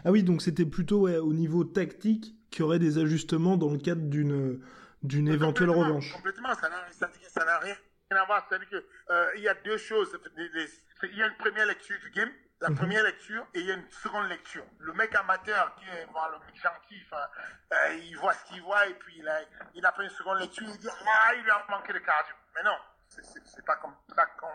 Ah 0.04 0.10
oui, 0.10 0.22
donc 0.22 0.42
c'était 0.42 0.66
plutôt 0.66 1.00
ouais, 1.02 1.16
au 1.16 1.32
niveau 1.32 1.64
tactique 1.64 2.34
qu'il 2.50 2.60
y 2.60 2.62
aurait 2.62 2.78
des 2.78 2.98
ajustements 2.98 3.56
dans 3.56 3.70
le 3.70 3.78
cadre 3.78 4.02
d'une 4.02 4.60
d'une 5.02 5.28
éventuelle 5.28 5.70
revanche. 5.70 6.12
Complètement, 6.12 6.54
ça 6.54 6.68
n'a 6.68 7.58
rien 7.58 7.74
à 8.10 8.24
voir. 8.26 8.46
C'est-à-dire 8.48 8.68
que 8.68 8.84
euh, 9.10 9.30
y 9.36 9.48
a 9.48 9.54
deux 9.54 9.78
choses. 9.78 10.14
Il 10.36 11.16
y 11.16 11.22
a 11.22 11.26
une 11.26 11.36
première 11.36 11.64
lecture 11.66 11.96
du 12.00 12.10
game, 12.10 12.28
la 12.60 12.70
première 12.70 13.02
lecture, 13.04 13.46
et 13.54 13.60
il 13.60 13.66
y 13.66 13.70
a 13.70 13.76
une 13.76 13.90
seconde 13.90 14.28
lecture. 14.28 14.64
Le 14.80 14.92
mec 14.92 15.14
amateur 15.14 15.74
qui 15.76 15.84
est 15.86 16.06
voilà, 16.12 16.36
le 16.38 16.44
mec 16.46 16.54
gentil, 16.62 17.02
euh, 17.14 17.94
il 18.04 18.16
voit 18.18 18.34
ce 18.34 18.44
qu'il 18.52 18.60
voit 18.62 18.86
et 18.88 18.94
puis 18.94 19.14
il 19.18 19.26
a, 19.28 19.40
il 19.74 19.86
a 19.86 19.92
fait 19.92 20.04
une 20.04 20.10
seconde 20.10 20.38
lecture, 20.40 20.66
il 20.68 20.78
dit 20.78 20.88
ah 20.90 21.34
il 21.34 21.42
lui 21.44 21.50
a 21.50 21.64
manqué 21.70 21.94
de 21.94 21.98
cardio. 22.00 22.34
Mais 22.54 22.62
non, 22.62 22.76
c'est- 23.08 23.64
pas 23.64 23.76
comme 23.76 23.94
ça 24.14 24.26
qu'on 24.38 24.46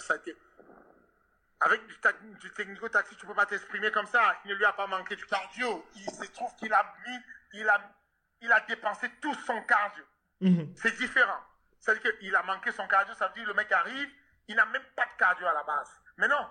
ça 0.00 0.12
a 0.14 0.16
été 0.16 0.36
avec 1.60 1.86
du, 1.86 1.98
ta- 2.00 2.12
du 2.12 2.52
technico-tactique, 2.52 3.18
tu 3.18 3.26
peux 3.26 3.34
pas 3.34 3.46
t'exprimer 3.46 3.90
comme 3.90 4.06
ça. 4.06 4.36
Il 4.44 4.50
ne 4.50 4.54
lui 4.56 4.64
a 4.64 4.72
pas 4.72 4.86
manqué 4.86 5.16
du 5.16 5.26
cardio. 5.26 5.86
Il 5.96 6.10
se 6.10 6.24
trouve 6.32 6.54
qu'il 6.56 6.72
a 6.72 6.94
mis, 7.06 7.18
il 7.54 7.68
a, 7.68 7.80
il 8.40 8.52
a 8.52 8.60
dépensé 8.60 9.10
tout 9.20 9.34
son 9.46 9.60
cardio. 9.62 10.04
Mhm. 10.40 10.74
C'est 10.76 10.96
différent. 10.96 11.40
C'est-à-dire 11.80 12.16
qu'il 12.18 12.34
a 12.36 12.42
manqué 12.42 12.70
son 12.72 12.86
cardio, 12.86 13.14
ça 13.14 13.28
veut 13.28 13.34
dire 13.34 13.44
que 13.44 13.48
le 13.48 13.54
mec 13.54 13.70
arrive, 13.72 14.08
il 14.46 14.56
n'a 14.56 14.66
même 14.66 14.84
pas 14.96 15.04
de 15.06 15.18
cardio 15.18 15.46
à 15.46 15.52
la 15.52 15.62
base. 15.64 15.90
Mais 16.16 16.28
non, 16.28 16.48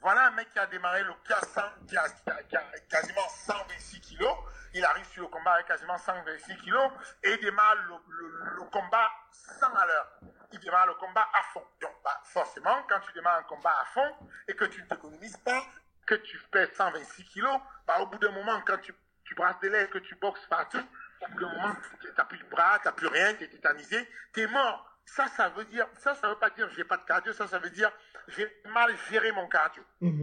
voilà 0.00 0.26
un 0.26 0.30
mec 0.32 0.50
qui 0.50 0.58
a 0.58 0.66
démarré 0.66 1.02
le 1.04 1.12
qui 1.24 1.32
a, 1.32 1.40
100 1.40 1.62
qui 1.88 1.96
a- 1.96 2.08
qui 2.08 2.30
a- 2.30 2.42
qui 2.44 2.56
a 2.56 2.62
quasiment 2.90 3.28
126 3.28 4.00
kilos. 4.00 4.36
Il 4.74 4.84
arrive 4.84 5.06
sur 5.08 5.22
le 5.22 5.28
combat 5.28 5.54
avec 5.54 5.66
quasiment 5.66 5.98
126 5.98 6.56
kilos 6.58 6.92
et 7.24 7.32
il 7.32 7.40
démarre 7.40 7.74
le, 7.76 7.94
le- 8.08 8.56
le 8.56 8.62
combat 8.70 9.10
100 9.32 9.74
à 9.74 9.86
l'heure. 9.86 10.08
Il 10.52 10.58
démarre 10.60 10.86
le 10.86 10.94
combat 10.94 11.28
à 11.32 11.42
fond. 11.52 11.62
Donc, 11.80 11.92
bah, 12.04 12.20
forcément, 12.24 12.82
quand 12.88 13.00
tu 13.00 13.12
démarres 13.12 13.38
un 13.38 13.42
combat 13.44 13.74
à 13.80 13.84
fond 13.86 14.14
et 14.48 14.54
que 14.54 14.64
tu 14.64 14.82
ne 14.82 14.86
t'économises 14.86 15.36
pas, 15.38 15.62
que 16.06 16.14
tu 16.16 16.38
pèses 16.50 16.72
126 16.74 17.24
kilos, 17.24 17.60
bah, 17.86 18.00
au 18.00 18.06
bout 18.06 18.18
d'un 18.18 18.32
moment, 18.32 18.60
quand 18.66 18.78
tu, 18.78 18.94
tu 19.24 19.34
brasses 19.34 19.60
des 19.60 19.68
lèvres, 19.68 19.90
que 19.90 19.98
tu 19.98 20.14
boxes 20.16 20.44
partout, 20.46 20.82
au 21.20 21.28
bout 21.28 21.40
d'un 21.40 21.52
moment, 21.54 21.76
tu 22.00 22.08
n'as 22.16 22.24
plus 22.24 22.38
de 22.38 22.44
bras, 22.46 22.78
tu 22.80 22.88
n'as 22.88 22.92
plus 22.92 23.06
rien, 23.06 23.34
tu 23.34 23.44
es 23.44 23.48
tétanisé, 23.48 24.08
tu 24.32 24.40
es 24.40 24.46
mort. 24.48 24.86
Ça, 25.04 25.26
ça 25.28 25.48
veut 25.50 25.64
dire, 25.64 25.86
ça, 25.98 26.14
ça 26.14 26.28
veut 26.28 26.36
pas 26.36 26.50
dire 26.50 26.68
j'ai 26.70 26.84
pas 26.84 26.96
de 26.96 27.04
cardio, 27.04 27.32
ça, 27.32 27.46
ça 27.48 27.58
veut 27.58 27.70
dire 27.70 27.90
j'ai 28.28 28.62
mal 28.66 28.94
géré 29.10 29.32
mon 29.32 29.48
cardio. 29.48 29.82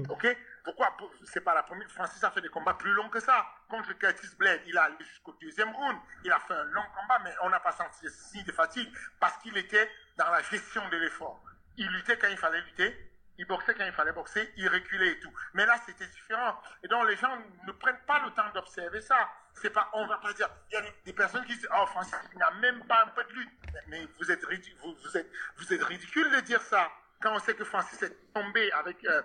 Ok? 0.09 0.37
Pourquoi 0.67 0.91
Pour- 0.97 1.09
C'est 1.23 1.39
pas 1.39 1.53
la 1.55 1.63
première. 1.63 1.89
Francis 1.91 2.21
a 2.25 2.29
fait 2.29 2.41
des 2.41 2.49
combats 2.49 2.73
plus 2.73 2.91
longs 2.91 3.07
que 3.07 3.21
ça. 3.21 3.47
Contre 3.69 3.93
Curtis 3.93 4.35
Blade, 4.37 4.59
il 4.65 4.77
a 4.77 4.83
allé 4.83 4.97
jusqu'au 4.99 5.31
deuxième 5.39 5.73
round. 5.73 5.97
Il 6.25 6.31
a 6.33 6.39
fait 6.39 6.55
un 6.55 6.65
long 6.65 6.83
combat, 6.93 7.19
mais 7.23 7.33
on 7.43 7.49
n'a 7.49 7.61
pas 7.61 7.71
senti 7.71 8.03
de 8.03 8.09
signe 8.09 8.43
de 8.43 8.51
fatigue 8.51 8.91
parce 9.17 9.37
qu'il 9.37 9.55
était 9.55 9.89
dans 10.17 10.29
la 10.29 10.41
gestion 10.41 10.85
de 10.89 10.97
l'effort. 10.97 11.41
Il 11.77 11.87
luttait 11.87 12.17
quand 12.17 12.27
il 12.27 12.35
fallait 12.35 12.59
lutter. 12.59 13.13
Il 13.37 13.45
boxait 13.45 13.75
quand 13.75 13.85
il 13.85 13.93
fallait 13.93 14.11
boxer, 14.11 14.51
il 14.57 14.67
reculait 14.67 15.11
et 15.11 15.19
tout. 15.21 15.31
Mais 15.53 15.65
là, 15.65 15.77
c'était 15.85 16.07
différent. 16.07 16.59
Et 16.83 16.89
donc, 16.89 17.07
les 17.07 17.15
gens 17.15 17.37
ne 17.65 17.71
prennent 17.71 18.03
pas 18.05 18.19
le 18.25 18.31
temps 18.31 18.49
d'observer 18.53 18.99
ça. 18.99 19.29
C'est 19.53 19.69
pas, 19.69 19.89
on 19.93 20.05
va 20.05 20.17
pas 20.17 20.33
dire, 20.33 20.49
il 20.69 20.73
y 20.73 20.77
a 20.77 20.81
des, 21.05 21.13
personnes 21.13 21.45
qui 21.45 21.55
disent, 21.55 21.69
oh, 21.79 21.85
Francis, 21.85 22.13
il 22.33 22.39
n'a 22.39 22.51
même 22.59 22.83
pas 22.87 23.03
un 23.05 23.07
peu 23.07 23.23
de 23.23 23.33
lutte. 23.33 23.51
Mais, 23.87 24.05
vous 24.19 24.29
êtes 24.29 24.43
vous, 24.81 24.97
vous 25.01 25.17
êtes, 25.17 25.31
vous 25.55 25.73
êtes 25.73 25.83
ridicule 25.83 26.29
de 26.35 26.41
dire 26.41 26.61
ça. 26.61 26.91
Quand 27.19 27.33
on 27.33 27.39
sait 27.39 27.55
que 27.55 27.63
Francis 27.63 28.01
est 28.03 28.15
tombé 28.33 28.71
avec, 28.73 29.03
euh, 29.05 29.21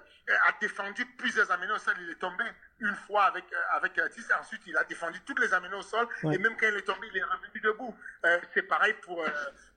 a 0.46 0.52
défendu 0.60 1.04
plusieurs 1.16 1.50
amenés 1.50 1.72
au 1.72 1.78
sol, 1.78 1.94
il 2.00 2.10
est 2.10 2.14
tombé 2.18 2.44
une 2.80 2.94
fois 3.06 3.24
avec, 3.24 3.44
euh, 3.52 3.76
avec 3.76 4.00
ensuite 4.40 4.62
il 4.66 4.76
a 4.76 4.84
défendu 4.84 5.20
toutes 5.22 5.40
les 5.40 5.52
amenés 5.52 5.74
au 5.74 5.82
sol, 5.82 6.08
Ouais. 6.22 6.34
et 6.34 6.38
même 6.38 6.56
quand 6.56 6.68
il 6.68 6.76
est 6.76 6.82
tombé, 6.82 7.08
il 7.12 7.18
est 7.18 7.22
revenu 7.24 7.60
debout. 7.60 7.94
Euh, 8.24 8.40
c'est 8.54 8.62
pareil 8.62 8.94
pour, 9.02 9.22
euh, 9.22 9.28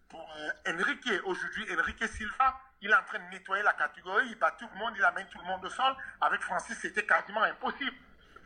pour 0.09 0.33
euh, 0.37 0.71
Enrique. 0.71 1.09
Aujourd'hui, 1.25 1.65
Enrique 1.77 2.07
Silva, 2.07 2.57
il 2.81 2.89
est 2.89 2.95
en 2.95 3.03
train 3.03 3.19
de 3.19 3.29
nettoyer 3.31 3.63
la 3.63 3.73
catégorie, 3.73 4.27
il 4.29 4.37
bat 4.37 4.55
tout 4.57 4.67
le 4.73 4.79
monde, 4.79 4.93
il 4.95 5.03
amène 5.03 5.27
tout 5.27 5.39
le 5.39 5.45
monde 5.45 5.65
au 5.65 5.69
sol. 5.69 5.93
Avec 6.21 6.41
Francis, 6.41 6.77
c'était 6.79 7.05
quasiment 7.05 7.43
impossible. 7.43 7.95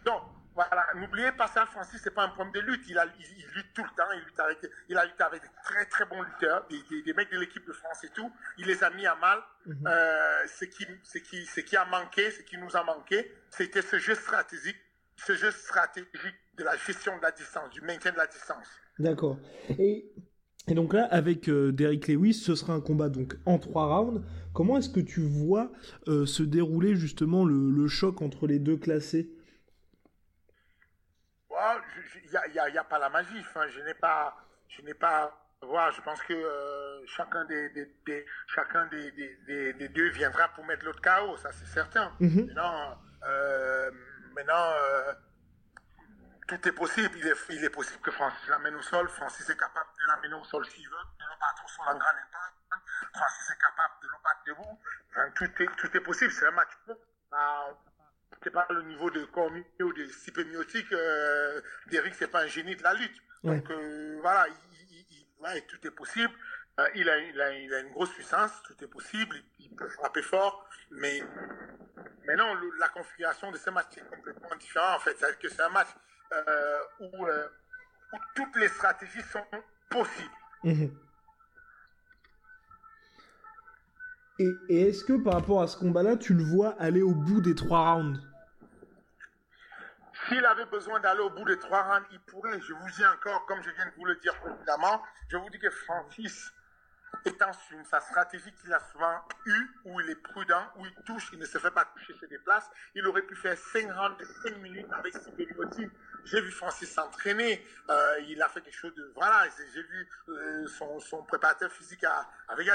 Donc, 0.04 0.24
voilà, 0.68 0.88
n'oubliez 0.96 1.32
pas 1.32 1.48
ça, 1.48 1.66
Francis, 1.66 2.02
c'est 2.04 2.14
pas 2.14 2.24
un 2.24 2.30
problème 2.30 2.54
de 2.54 2.60
lutte. 2.60 2.82
Il, 2.90 2.98
a, 2.98 3.06
il, 3.06 3.46
lutte 3.56 3.74
tout 3.74 3.84
le 3.84 3.90
temps. 3.96 4.12
Il, 4.14 4.26
lutte 4.26 4.40
avec, 4.40 4.58
il 4.90 4.98
a 4.98 5.06
lutté 5.06 5.24
avec 5.24 5.42
des 5.42 5.48
très 5.64 5.86
très 5.86 6.06
bons 6.06 6.22
lutteurs, 6.22 6.66
des, 6.70 7.02
des, 7.02 7.14
mecs 7.14 7.32
de 7.32 7.40
l'équipe 7.40 7.66
de 7.66 7.72
France 7.72 8.04
et 8.04 8.10
tout. 8.10 8.30
Il 8.58 8.66
les 8.66 8.84
a 8.84 8.90
mis 8.90 9.06
à 9.06 9.16
mal. 9.16 9.40
Mhm. 9.66 9.88
euh, 9.88 10.48
ce, 10.48 10.66
qui, 10.66 10.86
ce, 11.04 11.18
qui, 11.20 11.46
ce 11.46 11.62
qui 11.62 11.78
a 11.78 11.86
manqué, 11.86 12.32
ce 12.32 12.42
qui 12.42 12.58
nous 12.58 12.76
a 12.76 12.84
manqué, 12.84 13.32
c'était 13.50 13.82
ce 13.82 14.00
jeu 14.00 14.16
stratégique, 14.16 14.78
ce 15.16 15.34
jeu 15.36 15.52
stratégique 15.52 16.36
de 16.58 16.64
la 16.64 16.76
gestion 16.76 17.16
de 17.18 17.22
la 17.22 17.32
distance, 17.32 17.70
du 17.70 17.82
maintien 17.82 18.12
de 18.12 18.18
la 18.18 18.28
distance. 18.28 18.68
D'accord. 18.98 19.38
Et, 19.78 20.12
et, 20.68 20.74
donc 20.74 20.94
là, 20.94 21.06
avec 21.06 21.48
euh, 21.48 21.72
Derrick 21.72 22.08
Lewis, 22.08 22.34
ce 22.34 22.56
sera 22.56 22.74
un 22.74 22.82
combat 22.82 23.08
donc 23.10 23.36
en 23.46 23.60
trois 23.60 23.98
rounds. 23.98 24.26
Comment 24.54 24.78
est-ce 24.78 24.90
que 24.90 25.00
tu 25.00 25.22
vois 25.22 25.72
euh, 26.08 26.26
se 26.26 26.44
dérouler 26.44 26.96
justement 26.96 27.46
le, 27.46 27.70
le 27.70 27.88
choc 27.88 28.22
entre 28.22 28.46
les 28.48 28.60
deux 28.60 28.78
classés? 28.78 29.30
Il 32.24 32.72
n'y 32.72 32.78
a, 32.78 32.84
pas 32.84 33.00
la 33.00 33.10
magie. 33.10 33.40
Enfin, 33.40 33.68
je 33.68 33.80
n'ai 33.82 33.94
pas, 33.94 34.36
je 34.70 34.82
n'ai 34.82 34.94
pas. 34.94 35.36
Voilà, 35.62 35.92
je 35.92 36.02
pense 36.02 36.22
que 36.24 36.34
euh, 36.34 37.06
chacun 37.06 37.44
des, 37.46 37.70
des, 37.70 37.94
des 38.06 38.26
chacun 38.48 38.86
des, 38.88 39.12
des, 39.12 39.90
deux 39.90 40.10
viendra 40.10 40.48
pour 40.50 40.66
mettre 40.66 40.86
l'autre 40.86 41.02
KO, 41.02 41.36
ça 41.36 41.52
c'est 41.52 41.66
certain. 41.66 42.14
Mm-hmm. 42.22 42.46
Maintenant, 42.48 42.98
euh, 43.28 43.92
maintenant 44.34 44.72
euh, 44.74 45.14
tout 46.48 46.68
est 46.68 46.72
possible. 46.72 47.12
Il 47.18 47.28
est, 47.28 47.36
il 47.50 47.64
est 47.64 47.70
possible 47.70 48.00
que 48.02 48.12
Francis 48.12 48.48
l'amène 48.48 48.76
au 48.76 48.82
sol. 48.82 49.10
Francis 49.10 49.50
est 49.50 49.58
capable 49.58 49.90
de 50.00 50.08
l'amener 50.08 50.42
au 50.42 50.44
sol 50.46 50.66
s'il 50.66 50.88
veut, 50.88 50.96
de 51.20 51.26
le 51.26 51.40
battre 51.40 51.64
au 51.66 51.68
sol 51.68 51.86
en 51.88 51.98
grand 51.98 52.10
impact. 52.10 52.56
Francis 53.14 53.50
est 53.52 53.62
capable 53.62 53.94
de 54.02 54.08
le 54.08 54.24
battre 54.24 54.42
debout. 54.48 54.80
Enfin, 55.10 55.30
tout, 55.36 55.64
est, 55.64 55.76
tout 55.76 55.98
est 55.98 56.02
possible. 56.02 56.32
C'est 56.32 56.48
un 56.48 56.52
match. 56.52 56.72
Bah, 57.32 57.78
c'est 58.44 58.52
pas 58.52 58.66
le 58.70 58.82
niveau 58.84 59.10
de 59.10 59.26
Cormier 59.26 59.66
ou 59.82 59.94
de 59.94 60.06
Sipemiotique, 60.08 60.92
euh, 60.94 61.62
Derrick, 61.92 62.16
c'est 62.16 62.32
pas 62.32 62.44
un 62.44 62.48
génie 62.48 62.76
de 62.76 62.84
la 62.84 62.94
lutte. 62.94 63.22
Donc 63.44 63.70
euh, 63.70 64.18
voilà, 64.22 64.48
il, 64.48 65.62
tout 65.68 65.88
est 65.88 65.92
possible. 65.92 66.34
Euh, 66.80 66.88
il, 66.96 67.10
a, 67.10 67.18
il, 67.20 67.42
a, 67.42 67.54
il, 67.54 67.74
a, 67.74 67.80
une 67.80 67.92
grosse 67.92 68.12
puissance, 68.12 68.52
tout 68.64 68.84
est 68.84 68.88
possible, 68.88 69.36
il, 69.60 69.70
peut 69.76 69.90
frapper 69.90 70.22
fort, 70.22 70.66
mais, 70.92 71.22
mais 72.26 72.36
non, 72.36 72.54
la 72.80 72.88
configuration 72.90 73.52
de 73.52 73.58
ce 73.58 73.70
match 73.70 73.98
est 73.98 74.16
complètement 74.16 74.56
différente 74.58 74.98
en 74.98 75.00
fait. 75.00 75.18
C'est-à-dire 75.18 75.40
que 75.40 75.50
c'est 75.50 75.62
un 75.62 75.70
match 75.70 75.90
euh, 76.32 76.80
où, 77.02 77.26
où, 77.26 78.18
toutes 78.36 78.56
les 78.58 78.70
stratégies 78.70 79.22
sont 79.24 79.44
possibles. 79.90 80.30
Mhm. 80.64 80.98
Et, 84.40 84.50
et 84.70 84.82
est-ce 84.88 85.04
que 85.04 85.22
par 85.22 85.34
rapport 85.34 85.62
à 85.62 85.68
ce 85.68 85.76
combat-là, 85.76 86.16
tu 86.16 86.34
le 86.34 86.44
vois 86.44 86.70
aller 86.80 87.02
au 87.02 87.14
bout 87.14 87.42
des 87.42 87.56
trois 87.56 87.94
rounds? 87.94 88.29
S'il 90.30 90.46
avait 90.46 90.66
besoin 90.66 91.00
d'aller 91.00 91.22
au 91.22 91.30
bout 91.32 91.46
des 91.46 91.58
trois 91.58 91.82
rounds, 91.84 92.08
il 92.12 92.20
pourrait. 92.22 92.62
Je 92.62 92.74
vous 92.74 92.90
dis 92.92 93.06
encore, 93.06 93.46
comme 93.48 93.62
je 93.64 93.72
viens 93.72 93.88
de 93.88 93.92
vous 93.98 94.06
le 94.06 94.16
dire 94.18 94.34
évidemment, 94.46 95.02
je 95.28 95.38
vous 95.38 95.50
dis 95.50 95.60
que 95.60 95.72
Francis, 95.72 96.54
étant 97.26 97.52
sur 97.52 97.84
sa 97.86 98.00
stratégie 98.00 98.54
qu'il 98.54 98.72
a 98.72 98.80
souvent 98.92 99.22
eue, 99.48 99.68
où 99.86 100.00
il 100.00 100.10
est 100.10 100.22
prudent, 100.22 100.64
où 100.78 100.86
il 100.86 100.94
touche, 101.04 101.30
il 101.34 101.40
ne 101.40 101.46
se 101.46 101.58
fait 101.58 101.72
pas 101.72 101.86
toucher, 101.86 102.14
se 102.14 102.26
déplace, 102.28 102.70
il 102.94 103.06
aurait 103.08 103.24
pu 103.24 103.36
faire 103.36 103.58
5 103.58 103.92
rounds 103.92 104.18
de 104.20 104.26
5 104.26 104.58
minutes 104.58 104.88
avec 104.92 105.16
Sibelioti. 105.16 105.90
J'ai 106.30 106.42
vu 106.42 106.52
Francis 106.52 106.92
s'entraîner, 106.92 107.66
euh, 107.90 108.20
il 108.28 108.42
a 108.42 108.50
fait 108.50 108.62
quelque 108.62 108.78
chose 108.78 108.94
de... 108.94 109.12
Voilà, 109.16 109.46
j'ai 109.74 109.82
vu 109.82 110.08
euh, 110.30 110.68
son, 110.68 111.00
son, 111.00 111.24
préparateur 111.24 111.72
physique 111.72 112.04
à, 112.04 112.30
avec, 112.48 112.68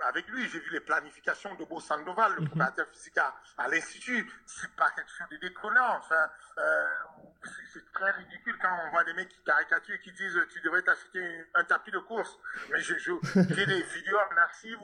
avec 0.00 0.28
lui, 0.28 0.48
j'ai 0.48 0.60
vu 0.60 0.70
les 0.70 0.80
planifications 0.80 1.54
de 1.56 1.64
Beau 1.64 1.80
Sandoval, 1.80 2.34
le 2.34 2.42
mhm. 2.42 2.48
préparateur 2.48 2.86
physique 2.88 3.18
à, 3.18 3.34
à 3.56 3.68
l'Institut. 3.68 4.30
C'est 4.46 4.70
pas 4.76 4.90
quelque 4.92 5.10
chose 5.10 5.28
de 5.30 5.36
déconnant, 5.38 5.96
enfin, 5.98 6.30
euh, 6.58 6.86
c'est 7.72 7.92
très 7.92 8.10
ridicule 8.12 8.56
quand 8.60 8.76
on 8.86 8.90
voit 8.90 9.04
des 9.04 9.14
mecs 9.14 9.28
qui 9.28 9.42
caricaturent 9.44 9.96
et 9.96 10.00
qui 10.00 10.12
disent 10.12 10.38
tu 10.50 10.60
devrais 10.60 10.82
t'acheter 10.82 11.46
un 11.54 11.64
tapis 11.64 11.90
de 11.90 11.98
course. 11.98 12.38
Mais 12.70 12.80
j'ai 12.82 13.66
des 13.66 13.82
vidéos 13.82 14.18
en 14.32 14.36
archive 14.36 14.78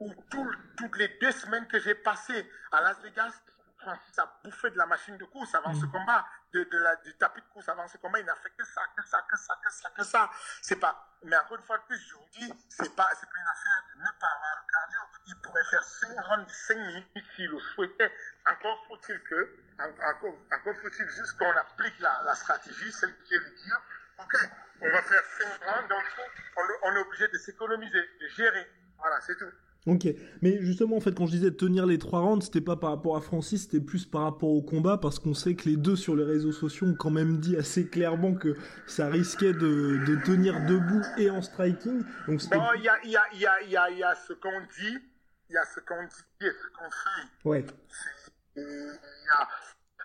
où, 0.00 0.14
toutes 0.30 0.96
les 0.96 1.08
deux 1.20 1.32
semaines 1.32 1.66
que 1.66 1.78
j'ai 1.78 1.94
passées 1.94 2.50
à 2.72 2.80
Las 2.80 3.00
Vegas, 3.02 3.32
Francis 3.88 4.18
a 4.18 4.40
bouffé 4.44 4.70
de 4.70 4.76
la 4.76 4.84
machine 4.84 5.16
de 5.16 5.24
course 5.24 5.54
avant 5.54 5.72
ce 5.72 5.86
mm. 5.86 5.90
combat, 5.90 6.26
de, 6.52 6.62
de 6.62 6.78
la, 6.78 6.96
du 6.96 7.16
tapis 7.16 7.40
de 7.40 7.46
course 7.46 7.68
avant 7.70 7.88
ce 7.88 7.96
combat. 7.96 8.20
Il 8.20 8.26
n'a 8.26 8.34
fait 8.36 8.50
que 8.50 8.64
ça, 8.64 8.82
que 8.94 9.02
ça, 9.02 9.22
que 9.22 9.36
ça, 9.36 9.54
que 9.64 9.72
ça, 9.72 9.90
que 9.90 10.04
ça. 10.04 10.30
C'est 10.60 10.76
pas, 10.76 11.16
mais 11.22 11.36
encore 11.38 11.56
une 11.56 11.64
fois 11.64 11.78
plus, 11.86 11.98
je 11.98 12.14
vous 12.14 12.28
dis, 12.32 12.52
c'est 12.68 12.94
pas, 12.94 13.08
c'est 13.18 13.28
pas 13.30 13.38
une 13.40 13.48
affaire 13.48 13.84
de 13.94 14.00
ne 14.00 14.20
pas 14.20 14.26
avoir 14.26 14.56
le 14.60 14.72
cardio. 14.72 14.98
Il 15.26 15.36
pourrait 15.40 15.64
faire 15.70 15.82
5 15.82 16.20
rounds 16.20 16.52
5 16.52 16.76
minutes 16.76 17.24
s'il 17.34 17.50
le 17.50 17.58
souhaitait. 17.60 18.12
Encore 18.46 18.84
faut-il 18.88 19.22
que, 19.22 19.56
encore, 19.80 20.34
encore 20.52 20.76
faut-il 20.82 21.08
juste 21.08 21.38
qu'on 21.38 21.56
applique 21.56 21.98
la, 22.00 22.22
la 22.24 22.34
stratégie, 22.34 22.92
celle 22.92 23.16
qui 23.22 23.34
est 23.34 23.40
de 23.40 23.56
dire, 23.56 23.80
ok, 24.18 24.36
on 24.82 24.90
va 24.90 25.02
faire 25.02 25.24
5 25.24 25.64
rounds, 25.64 25.88
donc 25.88 26.04
on, 26.56 26.62
on 26.82 26.94
est 26.94 27.00
obligé 27.00 27.28
de 27.28 27.38
s'économiser, 27.38 28.10
de 28.20 28.28
gérer. 28.28 28.70
Voilà, 28.98 29.18
c'est 29.22 29.36
tout. 29.36 29.50
Ok, 29.88 30.06
mais 30.42 30.58
justement 30.60 30.96
en 30.96 31.00
fait 31.00 31.14
quand 31.14 31.24
je 31.24 31.32
disais 31.32 31.50
tenir 31.50 31.86
les 31.86 31.98
trois 31.98 32.20
rounds, 32.20 32.44
c'était 32.44 32.60
pas 32.60 32.76
par 32.76 32.90
rapport 32.90 33.16
à 33.16 33.22
Francis, 33.22 33.62
c'était 33.62 33.80
plus 33.80 34.04
par 34.04 34.22
rapport 34.22 34.50
au 34.50 34.60
combat 34.60 34.98
parce 34.98 35.18
qu'on 35.18 35.32
sait 35.32 35.54
que 35.54 35.66
les 35.66 35.76
deux 35.76 35.96
sur 35.96 36.14
les 36.14 36.24
réseaux 36.24 36.52
sociaux 36.52 36.88
ont 36.88 36.94
quand 36.94 37.10
même 37.10 37.38
dit 37.38 37.56
assez 37.56 37.88
clairement 37.88 38.34
que 38.34 38.54
ça 38.86 39.08
risquait 39.08 39.54
de, 39.54 40.04
de 40.04 40.22
tenir 40.24 40.60
debout 40.66 41.02
et 41.16 41.30
en 41.30 41.40
striking. 41.40 42.02
Donc 42.26 42.42
non, 42.52 42.74
il 42.76 42.82
y 42.82 42.88
a, 42.88 43.02
y, 43.04 43.16
a, 43.16 43.22
y, 43.32 43.46
a, 43.46 43.62
y, 43.62 43.76
a, 43.76 43.90
y 43.90 44.02
a 44.02 44.14
ce 44.14 44.34
qu'on 44.34 44.60
dit, 44.78 44.98
il 45.48 45.54
y 45.54 45.56
a 45.56 45.64
ce 45.64 45.80
qu'on 45.80 46.02
dit 46.04 46.46
et 46.46 46.50
ce 46.50 46.68
qu'on 46.76 46.90
fait. 46.90 47.48
Ouais. 47.48 47.64
Y 48.56 48.60
a, 48.60 49.48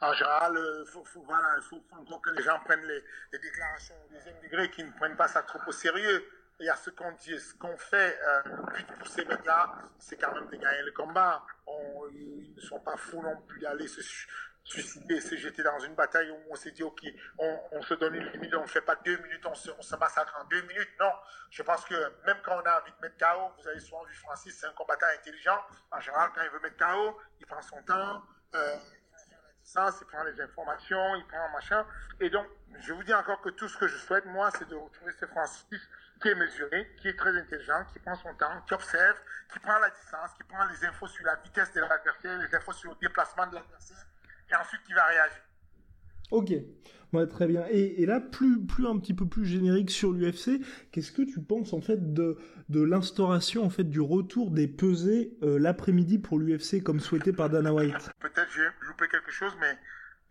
en 0.07 0.13
général, 0.13 0.53
il 0.55 0.85
faut, 0.87 1.03
faut, 1.03 1.23
voilà, 1.23 1.59
faut, 1.61 1.83
faut, 2.07 2.19
que 2.19 2.29
les 2.29 2.43
gens 2.43 2.59
prennent 2.63 2.85
les, 2.87 3.03
les 3.33 3.39
déclarations 3.39 3.95
au 4.05 4.13
deuxième 4.13 4.35
degré, 4.43 4.69
qui 4.71 4.83
ne 4.83 4.91
prennent 4.91 5.17
pas 5.17 5.27
ça 5.27 5.41
trop 5.41 5.59
au 5.67 5.71
sérieux 5.73 6.23
y 6.63 6.69
a 6.69 6.75
ce 6.75 6.89
qu'on 6.89 7.11
dit, 7.13 7.39
ce 7.39 7.53
qu'on 7.55 7.75
fait, 7.77 8.19
euh, 8.27 8.41
but 8.73 8.87
pour 8.97 9.07
ces 9.07 9.25
mecs-là, 9.25 9.73
c'est 9.97 10.17
quand 10.17 10.33
même 10.33 10.47
de 10.47 10.55
gagner 10.55 10.83
le 10.83 10.91
combat. 10.91 11.45
Ils 12.11 12.53
ne 12.55 12.61
sont 12.61 12.79
pas 12.79 12.97
fous 12.97 13.21
non 13.21 13.41
plus 13.47 13.59
d'aller 13.59 13.87
se 13.87 14.01
suicider, 14.63 15.19
se 15.19 15.35
jeter 15.35 15.63
dans 15.63 15.79
une 15.79 15.95
bataille 15.95 16.29
où 16.31 16.37
on 16.51 16.55
s'est 16.55 16.71
dit, 16.71 16.83
ok, 16.83 17.01
on, 17.37 17.81
se 17.81 17.93
donne 17.95 18.15
une 18.15 18.27
limite, 18.29 18.53
on 18.55 18.61
ne 18.61 18.67
fait 18.67 18.81
pas 18.81 18.95
deux 18.95 19.17
minutes, 19.17 19.45
on 19.45 19.55
se, 19.55 19.95
massacre 19.97 20.37
en 20.41 20.45
deux 20.45 20.61
minutes. 20.61 20.89
Non, 20.99 21.11
je 21.49 21.63
pense 21.63 21.83
que 21.85 21.95
même 22.25 22.37
quand 22.43 22.55
on 22.61 22.65
a 22.65 22.81
envie 22.81 22.91
de 22.91 23.01
mettre 23.01 23.17
KO, 23.17 23.51
vous 23.61 23.67
avez 23.67 23.79
souvent 23.79 24.03
vu 24.03 24.13
Francis, 24.15 24.57
c'est 24.57 24.67
un 24.67 24.73
combattant 24.73 25.07
intelligent. 25.13 25.59
En 25.91 25.99
général, 25.99 26.31
quand 26.33 26.41
il 26.43 26.49
veut 26.49 26.59
mettre 26.59 26.77
KO, 26.77 27.19
il 27.39 27.45
prend 27.45 27.61
son 27.61 27.81
temps. 27.83 28.23
Euh, 28.55 28.75
il 29.75 30.05
prend 30.07 30.23
les 30.23 30.39
informations, 30.41 31.15
il 31.15 31.25
prend 31.25 31.49
machin. 31.49 31.85
Et 32.19 32.29
donc, 32.29 32.47
je 32.79 32.93
vous 32.93 33.03
dis 33.03 33.13
encore 33.13 33.41
que 33.41 33.49
tout 33.49 33.67
ce 33.67 33.77
que 33.77 33.87
je 33.87 33.97
souhaite, 33.97 34.25
moi, 34.25 34.49
c'est 34.57 34.67
de 34.67 34.75
retrouver 34.75 35.11
ce 35.19 35.25
Francis 35.25 35.81
qui 36.21 36.29
est 36.29 36.35
mesuré, 36.35 36.87
qui 37.01 37.09
est 37.09 37.17
très 37.17 37.35
intelligent, 37.35 37.85
qui 37.91 37.99
prend 37.99 38.15
son 38.15 38.33
temps, 38.35 38.61
qui 38.67 38.73
observe, 38.73 39.17
qui 39.51 39.59
prend 39.59 39.77
la 39.79 39.89
distance, 39.89 40.31
qui 40.37 40.43
prend 40.43 40.65
les 40.65 40.85
infos 40.85 41.07
sur 41.07 41.25
la 41.25 41.35
vitesse 41.35 41.73
de 41.73 41.81
l'adversaire, 41.81 42.39
les 42.39 42.55
infos 42.55 42.73
sur 42.73 42.91
le 42.91 42.97
déplacement 43.01 43.47
de 43.47 43.55
l'adversaire, 43.55 44.05
et 44.49 44.55
ensuite 44.55 44.81
qui 44.83 44.93
va 44.93 45.05
réagir. 45.05 45.41
Ok, 46.31 46.51
ouais, 47.13 47.27
très 47.27 47.47
bien. 47.47 47.65
Et, 47.69 48.01
et, 48.01 48.05
là, 48.05 48.19
plus, 48.19 48.65
plus 48.65 48.87
un 48.87 48.97
petit 48.97 49.13
peu 49.13 49.27
plus 49.27 49.45
générique 49.45 49.91
sur 49.91 50.11
l'UFC, 50.11 50.61
qu'est-ce 50.91 51.11
que 51.11 51.21
tu 51.21 51.41
penses 51.41 51.73
en 51.73 51.81
fait 51.81 52.13
de, 52.13 52.37
de 52.69 52.81
l'instauration 52.81 53.63
en 53.63 53.69
fait 53.69 53.83
du 53.83 54.01
retour 54.01 54.49
des 54.49 54.67
pesées 54.67 55.37
euh, 55.43 55.59
l'après-midi 55.59 56.17
pour 56.17 56.39
l'UFC 56.39 56.81
comme 56.81 56.99
souhaité 56.99 57.33
par 57.33 57.49
Dana 57.49 57.73
White? 57.73 58.11
Peut-être 58.19 58.49
j'ai 58.55 58.67
loupé 58.87 59.07
quelque 59.09 59.31
chose, 59.31 59.55
mais 59.59 59.77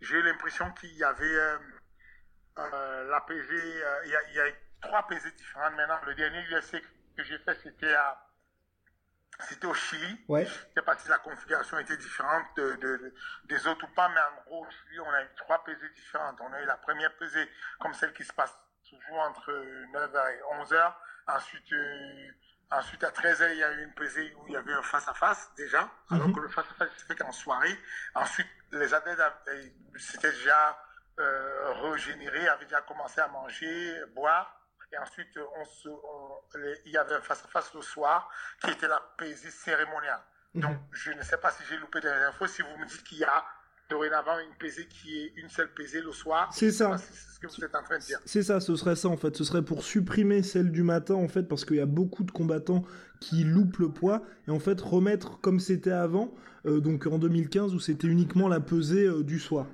j'ai 0.01 0.21
l'impression 0.23 0.65
qu'il 0.79 0.93
y 0.97 1.03
avait 1.03 1.23
euh, 1.23 1.57
euh, 2.59 3.09
la 3.09 3.21
PG, 3.21 3.53
il 4.05 4.11
y, 4.11 4.15
a, 4.15 4.29
il 4.29 4.35
y 4.35 4.39
a 4.39 4.45
trois 4.83 5.07
pesées 5.07 5.31
différentes 5.31 5.75
maintenant. 5.75 5.99
Le 6.05 6.15
dernier 6.15 6.41
UFC 6.49 6.81
que 7.15 7.23
j'ai 7.23 7.37
fait, 7.39 7.57
c'était 7.63 7.93
à 7.93 8.19
c'était 9.39 9.65
au 9.65 9.73
Chili. 9.73 10.23
Ouais. 10.27 10.45
Je 10.45 10.51
sais 10.51 10.85
pas 10.85 10.95
si 10.97 11.09
la 11.09 11.17
configuration 11.17 11.79
était 11.79 11.97
différente 11.97 12.45
de, 12.55 12.73
de, 12.75 13.13
des 13.45 13.67
autres 13.67 13.85
ou 13.85 13.93
pas, 13.95 14.07
mais 14.09 14.19
en 14.19 14.43
gros, 14.45 14.65
au 14.65 14.69
Chili, 14.69 14.99
on 14.99 15.09
a 15.09 15.23
eu 15.23 15.29
trois 15.37 15.63
pesées 15.63 15.89
différentes. 15.95 16.39
On 16.39 16.53
a 16.53 16.61
eu 16.61 16.65
la 16.65 16.77
première 16.77 17.15
pesée, 17.17 17.49
comme 17.79 17.93
celle 17.93 18.13
qui 18.13 18.23
se 18.23 18.33
passe 18.33 18.55
toujours 18.87 19.19
entre 19.19 19.51
9h 19.51 20.31
et 20.33 20.63
11h. 20.63 20.93
Ensuite, 21.27 21.73
euh, 21.73 22.31
ensuite 22.71 23.03
à 23.03 23.09
13h, 23.09 23.51
il 23.53 23.57
y 23.57 23.63
a 23.63 23.71
eu 23.71 23.83
une 23.83 23.93
pesée 23.93 24.33
où 24.37 24.47
il 24.47 24.53
y 24.53 24.57
avait 24.57 24.73
un 24.73 24.83
face-à-face, 24.83 25.51
déjà, 25.55 25.89
alors 26.11 26.27
mhm. 26.27 26.35
que 26.35 26.39
le 26.41 26.49
face-à-face 26.49 26.91
se 26.97 27.05
fait 27.05 27.15
qu'en 27.15 27.31
soirée. 27.31 27.75
Ensuite, 28.13 28.47
les 28.71 28.93
athlètes, 28.93 29.19
c'était 29.97 30.31
déjà 30.31 30.77
euh, 31.19 31.73
régénéré, 31.91 32.47
avaient 32.47 32.65
déjà 32.65 32.81
commencé 32.81 33.19
à 33.19 33.27
manger, 33.27 33.99
boire. 34.13 34.59
Et 34.93 34.97
ensuite, 34.97 35.39
on 35.59 35.65
se, 35.65 35.89
il 36.85 36.91
y 36.91 36.97
avait 36.97 37.15
un 37.15 37.21
face-à-face 37.21 37.73
le 37.73 37.81
soir 37.81 38.29
qui 38.63 38.69
était 38.69 38.87
la 38.87 39.01
pesée 39.17 39.49
cérémoniale. 39.49 40.21
Mhm. 40.53 40.61
Donc, 40.61 40.77
je 40.91 41.11
ne 41.11 41.21
sais 41.23 41.37
pas 41.37 41.51
si 41.51 41.63
j'ai 41.69 41.77
loupé 41.77 41.99
des 41.99 42.09
infos. 42.09 42.47
Si 42.47 42.61
vous 42.61 42.77
me 42.77 42.85
dites 42.85 43.03
qu'il 43.03 43.17
y 43.17 43.23
a 43.23 43.43
dorénavant 43.89 44.39
une 44.39 44.55
pesée 44.57 44.87
qui 44.87 45.19
est 45.19 45.33
une 45.35 45.49
seule 45.49 45.73
pesée 45.73 46.01
le 46.01 46.11
soir. 46.11 46.49
C'est 46.53 46.71
ça. 46.71 46.97
C'est 46.97 47.13
ce 47.13 47.39
que 47.39 47.47
vous 47.47 47.65
êtes 47.65 47.75
en 47.75 47.83
train 47.83 47.97
de 47.97 48.03
dire. 48.03 48.19
C'est 48.25 48.43
ça, 48.43 48.59
ce 48.59 48.75
serait 48.75 48.95
ça 48.95 49.09
en 49.09 49.17
fait. 49.17 49.35
Ce 49.35 49.43
serait 49.43 49.63
pour 49.63 49.83
supprimer 49.83 50.41
celle 50.43 50.71
du 50.71 50.83
matin 50.83 51.15
en 51.15 51.27
fait, 51.27 51.43
parce 51.43 51.65
qu'il 51.65 51.77
y 51.77 51.81
a 51.81 51.85
beaucoup 51.85 52.23
de 52.23 52.31
combattants 52.31 52.83
qui 53.19 53.43
loupent 53.43 53.77
le 53.77 53.89
poids 53.89 54.21
et 54.47 54.51
en 54.51 54.59
fait 54.59 54.79
remettre 54.79 55.39
comme 55.41 55.59
c'était 55.59 55.91
avant, 55.91 56.33
euh, 56.65 56.79
donc 56.79 57.05
en 57.07 57.17
2015 57.17 57.73
où 57.73 57.79
c'était 57.79 58.07
uniquement 58.07 58.47
la 58.47 58.59
pesée 58.59 59.05
euh, 59.05 59.23
du 59.23 59.39
soir. 59.39 59.67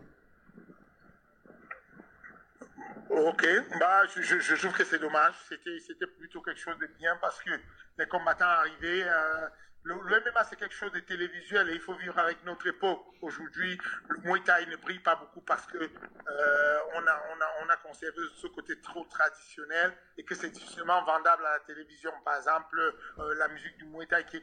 Ok, 3.20 3.46
bah, 3.80 4.04
je, 4.08 4.56
trouve 4.56 4.72
que 4.72 4.86
c'est 4.86 5.00
dommage. 5.00 5.34
C'était, 5.50 6.08
plutôt 6.08 6.42
quelque 6.42 6.60
chose 6.60 6.78
de 6.80 6.88
bien 6.98 7.18
parce 7.18 7.42
que 7.44 7.52
les 7.98 8.08
combattants 8.08 8.46
arrivaient. 8.46 9.04
Euh, 9.04 9.48
le, 9.84 9.96
le, 9.96 10.22
MMA, 10.22 10.44
c'est 10.46 10.56
quelque 10.56 10.76
chose 10.76 10.92
de 10.94 11.00
télévisuel 11.00 11.70
et 11.70 11.74
il 11.74 11.82
faut 11.82 11.96
vivre 11.96 12.18
avec 12.18 12.44
notre 12.46 12.68
époque. 12.68 13.02
Aujourd'hui, 13.22 13.78
le 14.08 14.18
Muay 14.20 14.42
Thai 14.42 14.66
ne 14.68 14.76
brille 14.78 15.00
pas 15.00 15.16
beaucoup 15.16 15.42
parce 15.42 15.66
que 15.68 15.78
euh, 15.78 16.80
on, 16.96 17.08
a, 17.08 17.24
on, 17.36 17.42
a, 17.42 17.66
on 17.66 17.70
a 17.70 17.76
conservé 17.78 18.22
ce 18.38 18.48
côté 18.48 18.80
trop 18.82 19.04
traditionnel 19.06 19.94
et 20.18 20.24
que 20.24 20.36
c'est 20.36 20.50
difficilement 20.50 21.04
vendable 21.04 21.46
à 21.46 21.54
la 21.54 21.60
télévision. 21.62 22.12
Par 22.24 22.38
exemple, 22.38 22.80
euh, 22.80 23.36
la 23.36 23.50
musique 23.50 23.78
du 23.78 23.86
Muay 23.86 24.06
Thai 24.06 24.26
qui 24.26 24.42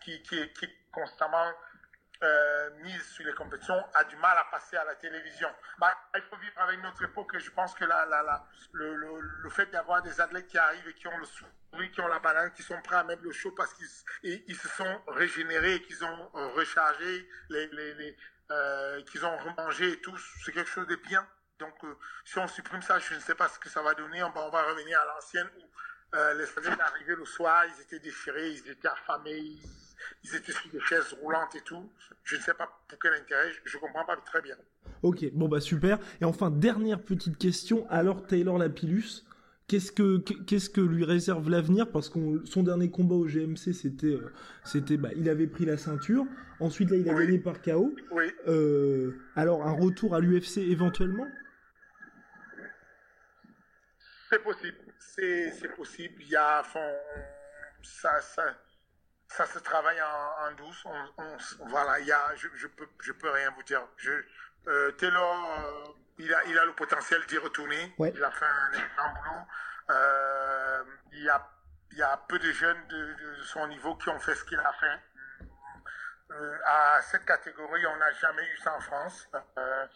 qui, 0.00 0.22
qui 0.22 0.52
qui 0.52 0.64
est 0.64 0.76
constamment 0.92 1.50
euh, 2.24 2.70
mise 2.82 3.02
sur 3.10 3.24
les 3.26 3.34
compétitions 3.34 3.84
a 3.94 4.04
du 4.04 4.16
mal 4.16 4.36
à 4.38 4.44
passer 4.50 4.76
à 4.76 4.84
la 4.84 4.94
télévision. 4.94 5.48
Bah, 5.78 5.92
il 6.14 6.22
faut 6.22 6.36
vivre 6.36 6.58
avec 6.60 6.82
notre 6.82 7.04
époque 7.04 7.34
et 7.34 7.40
je 7.40 7.50
pense 7.50 7.74
que 7.74 7.84
la, 7.84 8.46
le, 8.72 9.50
fait 9.50 9.66
d'avoir 9.66 10.02
des 10.02 10.20
athlètes 10.20 10.46
qui 10.46 10.56
arrivent 10.56 10.88
et 10.88 10.94
qui 10.94 11.06
ont 11.06 11.18
le 11.18 11.26
sourire, 11.26 11.90
qui 11.92 12.00
ont 12.00 12.06
la 12.06 12.20
banane, 12.20 12.52
qui 12.52 12.62
sont 12.62 12.80
prêts 12.82 12.96
à 12.96 13.04
mettre 13.04 13.22
le 13.22 13.32
show 13.32 13.50
parce 13.52 13.74
qu'ils 13.74 14.42
ils 14.46 14.56
se 14.56 14.68
sont 14.68 15.02
régénérés, 15.08 15.82
qu'ils 15.82 16.02
ont 16.04 16.30
euh, 16.34 16.48
rechargé, 16.54 17.28
euh, 18.50 19.02
qu'ils 19.02 19.26
ont 19.26 19.36
remangé 19.36 19.92
et 19.92 20.00
tout, 20.00 20.16
c'est 20.44 20.52
quelque 20.52 20.70
chose 20.70 20.86
de 20.86 20.96
bien. 20.96 21.26
Donc, 21.58 21.74
si 22.24 22.38
on 22.38 22.48
supprime 22.48 22.82
ça, 22.82 22.98
je 22.98 23.14
ne 23.14 23.20
sais 23.20 23.34
pas 23.34 23.48
ce 23.48 23.58
que 23.58 23.68
ça 23.68 23.80
va 23.82 23.94
donner. 23.94 24.22
On 24.24 24.30
va, 24.30 24.40
on 24.40 24.50
va 24.50 24.62
revenir 24.64 24.98
à 25.00 25.04
l'ancienne 25.04 25.48
où 25.58 25.62
euh, 26.14 26.34
les 26.34 26.44
athlètes 26.44 26.80
arrivaient 26.80 27.16
le 27.16 27.24
soir, 27.24 27.64
ils 27.66 27.82
étaient 27.82 27.98
déchirés, 28.04 28.50
ils 28.52 28.70
étaient 28.70 28.88
affamés, 28.88 29.38
ils 29.38 29.60
ils 30.22 30.34
étaient 30.36 30.52
sur 30.52 30.70
des 30.70 30.80
chaises 30.80 31.14
roulantes 31.22 31.54
et 31.54 31.62
tout. 31.62 31.90
Je 32.24 32.36
ne 32.36 32.40
sais 32.42 32.52
pas 32.54 32.66
pour 32.88 32.98
quel 32.98 33.14
intérêt, 33.14 33.50
je 33.64 33.76
ne 33.76 33.80
comprends 33.80 34.04
pas 34.04 34.16
très 34.18 34.42
bien. 34.42 34.56
Ok, 35.02 35.24
bon 35.32 35.48
bah 35.48 35.60
super. 35.60 35.98
Et 36.20 36.24
enfin, 36.24 36.50
dernière 36.50 37.00
petite 37.00 37.38
question. 37.38 37.86
Alors 37.90 38.26
Taylor 38.26 38.58
Lapillus, 38.58 39.24
qu'est-ce 39.66 39.92
que 39.92 40.18
qu'est-ce 40.18 40.68
que 40.68 40.80
lui 40.82 41.04
réserve 41.04 41.48
l'avenir? 41.48 41.90
Parce 41.90 42.10
que 42.10 42.44
son 42.44 42.62
dernier 42.62 42.90
combat 42.90 43.14
au 43.14 43.26
GMC, 43.26 43.72
c'était 43.72 44.18
c'était 44.62 44.96
bah, 44.98 45.10
il 45.16 45.28
avait 45.30 45.46
pris 45.46 45.64
la 45.64 45.78
ceinture. 45.78 46.26
Ensuite 46.60 46.90
là, 46.90 46.96
il 46.98 47.08
a 47.08 47.14
Oui. 47.14 47.26
gagné 47.26 47.38
par 47.38 47.60
KO. 47.62 47.94
Oui. 48.10 48.30
Euh, 48.46 49.12
alors 49.36 49.66
un 49.66 49.72
retour 49.72 50.14
à 50.14 50.20
l'UFC 50.20 50.58
éventuellement? 50.58 51.26
C'est 54.30 54.42
possible, 54.42 54.76
c'est 55.16 55.68
possible. 55.76 56.20
Il 56.22 56.28
y 56.28 56.36
a, 56.36 56.60
enfin, 56.60 56.90
ça, 57.82 58.20
ça, 58.20 58.44
ça 59.28 59.46
se 59.46 59.58
travaille 59.58 60.00
en, 60.02 60.46
en 60.46 60.52
douce. 60.52 60.84
On, 60.86 61.08
on- 61.18 61.66
voilà, 61.68 61.98
il 62.00 62.06
y 62.06 62.12
a, 62.12 62.34
je, 62.36 62.48
je 62.54 62.66
peux, 62.66 62.88
je 63.00 63.12
peux 63.12 63.30
rien 63.30 63.50
vous 63.50 63.62
dire. 63.62 63.82
Je, 63.96 64.12
euh, 64.66 64.92
Taylor, 64.92 65.58
euh, 65.60 65.92
il 66.18 66.32
a, 66.32 66.44
il 66.44 66.58
a 66.58 66.64
le 66.64 66.72
potentiel 66.74 67.24
d'y 67.26 67.38
retourner. 67.38 67.94
Ouais. 67.98 68.12
Il 68.14 68.22
a 68.24 68.30
fait 68.30 68.44
un 68.46 68.72
excellent 68.72 69.12
boulot. 69.14 69.42
Euh, 69.90 70.84
il 71.12 71.22
y 71.22 71.28
a, 71.28 71.50
il 71.92 71.98
y 71.98 72.02
a 72.02 72.16
peu 72.28 72.38
de 72.38 72.50
jeunes 72.52 72.86
de, 72.88 73.14
de 73.14 73.42
son 73.42 73.66
niveau 73.68 73.94
qui 73.96 74.08
ont 74.08 74.18
fait 74.18 74.34
ce 74.34 74.44
qu'il 74.44 74.58
a 74.58 74.72
fait. 74.72 75.00
Euh, 76.30 76.58
à 76.64 77.00
cette 77.02 77.24
catégorie, 77.26 77.86
on 77.86 77.96
n'a 77.98 78.10
jamais 78.12 78.44
eu 78.48 78.56
ça 78.56 78.74
en 78.74 78.80
France. 78.80 79.28
Euh, 79.58 79.86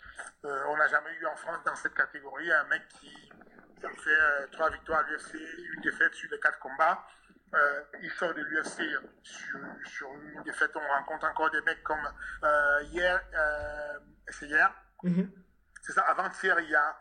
euh, 0.45 0.65
on 0.69 0.77
n'a 0.77 0.87
jamais 0.87 1.13
eu 1.15 1.27
en 1.27 1.35
France 1.37 1.65
dans 1.65 1.75
cette 1.75 1.95
catégorie 1.95 2.53
un 2.53 2.65
mec 2.65 2.87
qui, 2.89 3.33
qui 3.79 3.87
a 3.87 3.91
fait 3.91 4.11
euh, 4.11 4.47
trois 4.53 4.71
victoires 4.71 5.01
à 5.01 5.03
l'UFC, 5.11 5.35
une 5.75 5.81
défaite 5.83 6.15
sur 6.15 6.31
les 6.31 6.41
quatre 6.41 6.59
combats. 6.59 7.05
Euh, 7.55 7.83
il 8.03 8.11
sort 8.13 8.35
de 8.35 8.43
l'UFC 8.43 8.83
sur, 9.23 9.59
sur 9.87 10.13
une 10.15 10.43
défaite. 10.43 10.71
On 10.75 10.87
rencontre 10.87 11.27
encore 11.27 11.51
des 11.51 11.63
mecs 11.63 11.83
comme 11.83 12.07
euh, 12.45 12.83
hier, 12.85 13.21
euh, 13.35 13.99
c'est 14.29 14.47
hier, 14.47 14.73
Mhm. 15.03 15.31
c'est 15.83 15.93
ça, 15.93 16.03
avant-hier, 16.03 16.59
il 16.61 16.71
y 16.71 16.75
a 16.77 16.97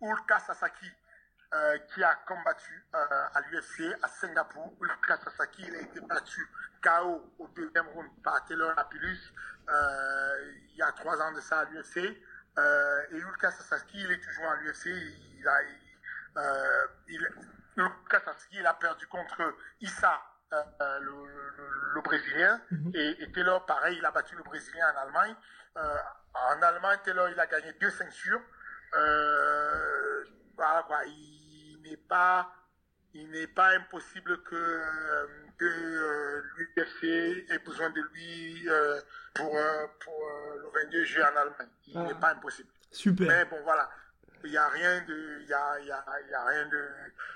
Ulka 0.00 0.38
Sasaki 0.40 0.90
qui 1.92 2.02
a 2.02 2.14
combattu 2.26 2.86
à 2.94 3.40
l'UFC 3.42 3.94
à 4.02 4.08
Singapour. 4.08 4.74
Ulka 4.80 5.18
Sasaki, 5.18 5.62
il 5.68 5.74
a 5.76 5.80
été 5.80 6.00
battu 6.00 6.40
KO 6.82 7.34
au 7.38 7.48
deuxième 7.48 7.86
round 7.88 8.08
par 8.24 8.42
Taylor 8.46 8.74
Lapillus 8.74 9.32
il 9.68 10.76
y 10.76 10.82
a 10.82 10.90
trois 10.92 11.20
ans 11.20 11.32
de 11.32 11.40
ça 11.40 11.60
à 11.60 11.64
l'UFC. 11.66 12.16
Euh, 12.58 13.02
et 13.12 13.16
Ulka 13.16 13.50
Sasaki, 13.52 14.00
il 14.00 14.10
est 14.12 14.20
toujours 14.20 14.50
à 14.50 14.56
l'UFC. 14.56 14.86
Il, 14.86 15.46
a, 15.48 15.62
il, 15.62 15.78
euh, 16.36 16.86
il- 17.08 17.28
Ulka 17.76 18.20
Sasaki, 18.20 18.56
il 18.58 18.66
a 18.66 18.74
perdu 18.74 19.06
contre 19.06 19.54
Issa, 19.80 20.20
euh, 20.52 20.98
le, 21.00 21.10
le- 21.56 21.92
le 21.94 22.00
Brésilien. 22.02 22.60
et, 22.94 23.22
et 23.22 23.32
Taylor, 23.32 23.64
pareil, 23.64 23.96
il 23.98 24.04
a 24.04 24.10
battu 24.10 24.34
le 24.36 24.42
Brésilien 24.42 24.92
en 24.92 25.02
Allemagne. 25.06 25.36
En 26.34 26.62
Allemagne, 26.62 26.98
Taylor, 27.04 27.28
il 27.30 27.38
a 27.38 27.46
gagné 27.46 27.72
deux 27.74 27.90
ceintures. 27.90 28.42
Voilà 30.56 30.82
quoi, 30.86 31.04
il 31.06 31.80
n'est 31.84 31.96
pas, 31.96 32.52
il 33.14 33.30
n'est 33.30 33.46
pas 33.46 33.68
impossible 33.76 34.42
que, 34.42 35.47
que 35.58 35.64
euh, 35.64 36.42
l'UFC 36.56 37.50
ait 37.50 37.58
besoin 37.58 37.90
de 37.90 38.00
lui 38.12 38.68
euh, 38.68 39.00
pour, 39.34 39.54
euh, 39.56 39.86
pour 40.00 40.14
euh, 40.14 40.62
le 40.62 40.84
22 40.84 41.04
juillet 41.04 41.24
en 41.24 41.36
Allemagne. 41.36 41.68
Il 41.88 41.96
Ah. 41.98 42.02
n'est 42.04 42.14
pas 42.14 42.30
impossible. 42.32 42.68
Super. 42.90 43.26
Mais 43.28 43.44
bon, 43.46 43.58
voilà. 43.64 43.88
Il 44.44 44.50
n'y 44.50 44.56
a 44.56 44.68
rien 44.68 45.00
de, 45.04 45.38
il 45.42 45.48
y 45.48 45.52
a, 45.52 45.80
il 45.80 45.86
y 45.86 45.90
a, 45.90 46.04
y 46.30 46.34
a 46.34 46.44
rien 46.46 46.68
de, 46.68 46.84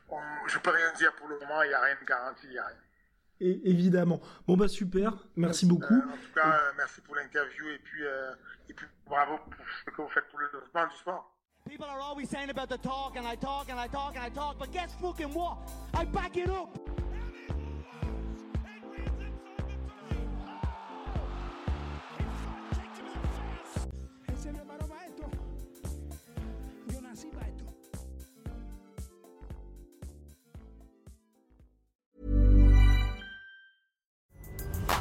on- 0.09 0.47
je 0.47 0.59
peux 0.59 0.71
rien 0.71 0.93
dire 0.93 1.13
pour 1.17 1.27
le 1.29 1.39
moment, 1.41 1.63
il 1.65 1.69
n'y 1.69 1.75
a 1.75 1.81
rien 1.81 1.97
de 2.01 2.07
garanti, 2.07 2.43
il 2.45 2.51
n'y 2.51 2.59
a 2.59 2.67
rien. 2.67 2.77
Et, 3.41 3.71
évidemment. 3.71 4.21
Bon 4.47 4.57
bah 4.57 4.69
super. 4.69 5.13
Merci 5.35 5.67
beaucoup. 5.67 5.95
Euh, 5.95 5.99
en 6.13 6.17
tout 6.17 6.33
cas, 6.33 6.47
euh, 6.61 6.73
merci 6.77 7.01
pour 7.01 7.17
l'interview 7.17 7.67
et 7.71 7.79
puis, 7.81 8.07
euh, 8.07 8.33
et 8.69 8.73
puis 8.73 8.87
bravo 9.05 9.37
pour 9.39 9.53
ce 9.85 9.91
que 9.91 10.01
vous 10.03 10.09
faites 10.11 10.29
pour 10.29 10.39
le 10.39 10.47
développement 10.47 10.87
du 10.87 10.97
sport. 10.97 11.29
People 11.69 11.87
are 11.87 12.01
always 12.01 12.27
saying 12.29 12.51
about 12.51 12.69
the 12.69 12.81
talk, 12.81 13.17
and 13.17 13.27
I 13.27 13.37
talk, 13.37 13.69
and 13.69 13.79
I 13.81 13.89
talk, 13.89 14.15
and 14.17 14.25
I 14.25 14.31
talk, 14.31 14.59
but 14.61 14.71
guess 14.73 14.95
fucking 15.01 15.33
what? 15.35 15.59
I 15.95 16.05
back 16.05 16.37
it 16.37 16.49
up. 16.49 16.69